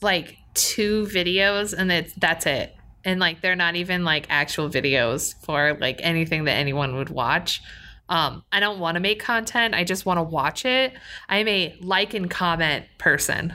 like 0.00 0.36
two 0.54 1.06
videos 1.06 1.72
and 1.72 1.90
it's 1.90 2.12
that's 2.14 2.46
it. 2.46 2.74
And 3.04 3.18
like 3.18 3.40
they're 3.40 3.56
not 3.56 3.76
even 3.76 4.04
like 4.04 4.26
actual 4.28 4.68
videos 4.68 5.34
for 5.44 5.76
like 5.80 6.00
anything 6.02 6.44
that 6.44 6.52
anyone 6.52 6.96
would 6.96 7.10
watch. 7.10 7.62
Um, 8.08 8.44
I 8.52 8.60
don't 8.60 8.78
want 8.78 8.96
to 8.96 9.00
make 9.00 9.22
content. 9.22 9.74
I 9.74 9.84
just 9.84 10.04
want 10.04 10.18
to 10.18 10.22
watch 10.22 10.64
it. 10.64 10.92
I'm 11.28 11.48
a 11.48 11.76
like 11.80 12.14
and 12.14 12.30
comment 12.30 12.84
person. 12.98 13.54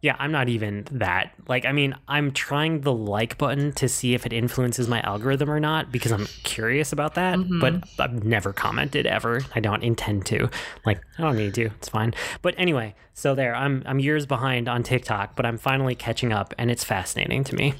Yeah, 0.00 0.16
I'm 0.18 0.32
not 0.32 0.48
even 0.48 0.86
that. 0.90 1.32
Like, 1.48 1.64
I 1.64 1.72
mean, 1.72 1.94
I'm 2.08 2.32
trying 2.32 2.82
the 2.82 2.92
like 2.92 3.38
button 3.38 3.72
to 3.72 3.88
see 3.88 4.14
if 4.14 4.26
it 4.26 4.32
influences 4.32 4.88
my 4.88 5.00
algorithm 5.02 5.50
or 5.50 5.60
not 5.60 5.92
because 5.92 6.12
I'm 6.12 6.26
curious 6.44 6.92
about 6.92 7.14
that, 7.14 7.38
mm-hmm. 7.38 7.60
but 7.60 7.84
I've 7.98 8.24
never 8.24 8.52
commented 8.52 9.06
ever. 9.06 9.42
I 9.54 9.60
don't 9.60 9.82
intend 9.82 10.26
to. 10.26 10.50
Like, 10.84 11.00
I 11.18 11.22
don't 11.22 11.36
need 11.36 11.54
to. 11.54 11.66
It's 11.66 11.88
fine. 11.88 12.14
But 12.42 12.54
anyway, 12.58 12.94
so 13.14 13.34
there, 13.34 13.54
I'm 13.54 13.82
I'm 13.86 13.98
years 13.98 14.26
behind 14.26 14.68
on 14.68 14.82
TikTok, 14.82 15.36
but 15.36 15.46
I'm 15.46 15.58
finally 15.58 15.94
catching 15.94 16.32
up 16.32 16.54
and 16.58 16.70
it's 16.70 16.84
fascinating 16.84 17.44
to 17.44 17.54
me. 17.54 17.74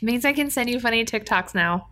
It 0.00 0.02
means 0.02 0.24
I 0.24 0.32
can 0.32 0.50
send 0.50 0.70
you 0.70 0.80
funny 0.80 1.04
TikToks 1.04 1.54
now. 1.54 1.88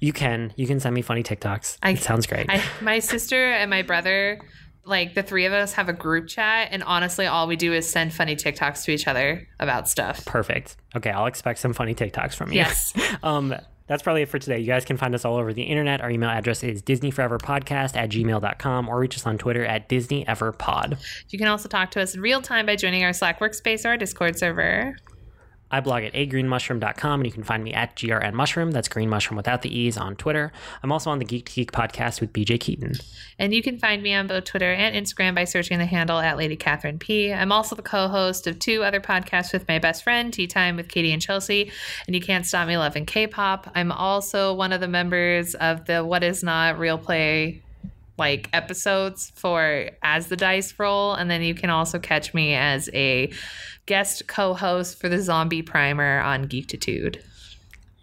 You 0.00 0.12
can. 0.12 0.52
You 0.56 0.66
can 0.66 0.80
send 0.80 0.94
me 0.94 1.02
funny 1.02 1.22
TikToks. 1.22 1.78
I, 1.82 1.90
it 1.90 1.98
sounds 1.98 2.26
great. 2.26 2.46
I, 2.48 2.62
my 2.80 3.00
sister 3.00 3.52
and 3.52 3.68
my 3.70 3.82
brother 3.82 4.40
like 4.88 5.14
the 5.14 5.22
three 5.22 5.44
of 5.44 5.52
us 5.52 5.74
have 5.74 5.88
a 5.88 5.92
group 5.92 6.28
chat 6.28 6.68
and 6.70 6.82
honestly 6.82 7.26
all 7.26 7.46
we 7.46 7.56
do 7.56 7.72
is 7.72 7.88
send 7.88 8.12
funny 8.12 8.36
TikToks 8.36 8.84
to 8.84 8.92
each 8.92 9.06
other 9.06 9.48
about 9.60 9.88
stuff. 9.88 10.24
Perfect. 10.24 10.76
Okay, 10.96 11.10
I'll 11.10 11.26
expect 11.26 11.58
some 11.58 11.72
funny 11.72 11.94
TikToks 11.94 12.34
from 12.34 12.50
you. 12.50 12.56
Yes. 12.56 12.92
um 13.22 13.54
that's 13.88 14.02
probably 14.02 14.22
it 14.22 14.28
for 14.28 14.38
today. 14.38 14.58
You 14.58 14.66
guys 14.66 14.84
can 14.84 14.98
find 14.98 15.14
us 15.14 15.24
all 15.24 15.36
over 15.36 15.52
the 15.54 15.62
internet. 15.62 16.02
Our 16.02 16.10
email 16.10 16.28
address 16.28 16.62
is 16.62 16.82
disneyforeverpodcast 16.82 17.96
at 17.96 18.10
gmail.com 18.10 18.88
or 18.88 19.00
reach 19.00 19.16
us 19.16 19.26
on 19.26 19.38
Twitter 19.38 19.64
at 19.64 19.88
disneyeverpod. 19.88 20.98
You 21.30 21.38
can 21.38 21.48
also 21.48 21.68
talk 21.68 21.90
to 21.92 22.02
us 22.02 22.14
in 22.14 22.20
real 22.20 22.42
time 22.42 22.66
by 22.66 22.76
joining 22.76 23.02
our 23.02 23.14
Slack 23.14 23.40
workspace 23.40 23.86
or 23.86 23.88
our 23.88 23.96
Discord 23.96 24.38
server. 24.38 24.94
I 25.70 25.80
blog 25.80 26.02
at 26.02 26.14
agreenmushroom.com 26.14 27.20
and 27.20 27.26
you 27.26 27.32
can 27.32 27.42
find 27.42 27.62
me 27.62 27.72
at 27.74 27.96
grnmushroom. 27.96 28.72
That's 28.72 28.88
green 28.88 29.10
mushroom 29.10 29.36
without 29.36 29.62
the 29.62 29.76
E's 29.76 29.96
on 29.96 30.16
Twitter. 30.16 30.52
I'm 30.82 30.90
also 30.90 31.10
on 31.10 31.18
the 31.18 31.24
Geek 31.24 31.46
to 31.46 31.52
Geek 31.52 31.72
podcast 31.72 32.20
with 32.20 32.32
BJ 32.32 32.58
Keaton. 32.58 32.94
And 33.38 33.52
you 33.52 33.62
can 33.62 33.78
find 33.78 34.02
me 34.02 34.14
on 34.14 34.26
both 34.26 34.44
Twitter 34.44 34.72
and 34.72 34.94
Instagram 34.94 35.34
by 35.34 35.44
searching 35.44 35.78
the 35.78 35.86
handle 35.86 36.18
at 36.18 36.36
Lady 36.36 36.56
Catherine 36.56 36.98
P. 36.98 37.32
I'm 37.32 37.52
also 37.52 37.76
the 37.76 37.82
co 37.82 38.08
host 38.08 38.46
of 38.46 38.58
two 38.58 38.82
other 38.82 39.00
podcasts 39.00 39.52
with 39.52 39.68
my 39.68 39.78
best 39.78 40.02
friend, 40.02 40.32
Tea 40.32 40.46
Time 40.46 40.76
with 40.76 40.88
Katie 40.88 41.12
and 41.12 41.22
Chelsea, 41.22 41.70
and 42.06 42.14
You 42.14 42.22
Can't 42.22 42.46
Stop 42.46 42.68
Me 42.68 42.76
Loving 42.76 43.06
K 43.06 43.26
pop. 43.26 43.70
I'm 43.74 43.92
also 43.92 44.54
one 44.54 44.72
of 44.72 44.80
the 44.80 44.88
members 44.88 45.54
of 45.54 45.84
the 45.84 46.04
What 46.04 46.22
Is 46.22 46.42
Not 46.42 46.78
Real 46.78 46.98
Play 46.98 47.62
like 48.18 48.48
episodes 48.52 49.32
for 49.36 49.90
as 50.02 50.26
the 50.28 50.36
dice 50.36 50.74
roll 50.78 51.14
and 51.14 51.30
then 51.30 51.42
you 51.42 51.54
can 51.54 51.70
also 51.70 51.98
catch 51.98 52.34
me 52.34 52.54
as 52.54 52.90
a 52.92 53.30
guest 53.86 54.26
co-host 54.26 54.98
for 55.00 55.08
the 55.08 55.20
zombie 55.20 55.62
primer 55.62 56.20
on 56.20 56.46
geektitude 56.46 57.22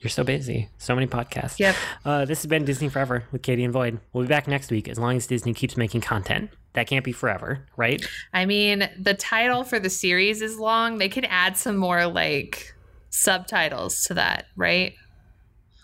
You're 0.01 0.09
so 0.11 0.23
busy. 0.23 0.69
So 0.77 0.93
many 0.93 1.07
podcasts. 1.07 1.57
Yep. 1.57 1.75
Uh, 2.05 2.25
this 2.25 2.43
has 2.43 2.45
been 2.47 2.63
Disney 2.63 2.89
Forever 2.89 3.23
with 3.31 3.41
Katie 3.41 3.63
and 3.63 3.73
Void. 3.73 3.99
We'll 4.13 4.23
be 4.23 4.27
back 4.27 4.47
next 4.47 4.69
week 4.69 4.87
as 4.87 4.99
long 4.99 5.17
as 5.17 5.25
Disney 5.25 5.51
keeps 5.53 5.75
making 5.77 6.01
content. 6.01 6.51
That 6.73 6.85
can't 6.85 7.03
be 7.03 7.11
forever, 7.11 7.65
right? 7.75 8.05
i 8.33 8.45
mean 8.45 8.87
the 8.99 9.13
title 9.15 9.63
for 9.63 9.79
the 9.79 9.89
series 9.89 10.41
is 10.43 10.59
long 10.59 10.97
they 10.99 11.09
could 11.09 11.25
add 11.29 11.57
some 11.57 11.77
more 11.77 12.05
like 12.05 12.75
subtitles 13.09 14.03
to 14.03 14.13
that 14.13 14.45
right 14.57 14.93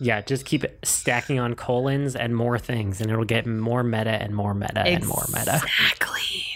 Yeah, 0.03 0.21
just 0.21 0.45
keep 0.45 0.65
stacking 0.83 1.39
on 1.39 1.53
colons 1.53 2.15
and 2.15 2.35
more 2.35 2.57
things, 2.57 3.01
and 3.01 3.11
it'll 3.11 3.23
get 3.23 3.45
more 3.45 3.83
meta 3.83 4.09
and 4.09 4.35
more 4.35 4.55
meta 4.55 4.79
and 4.79 5.05
more 5.05 5.25
meta. 5.31 5.61
exactly 5.63 6.50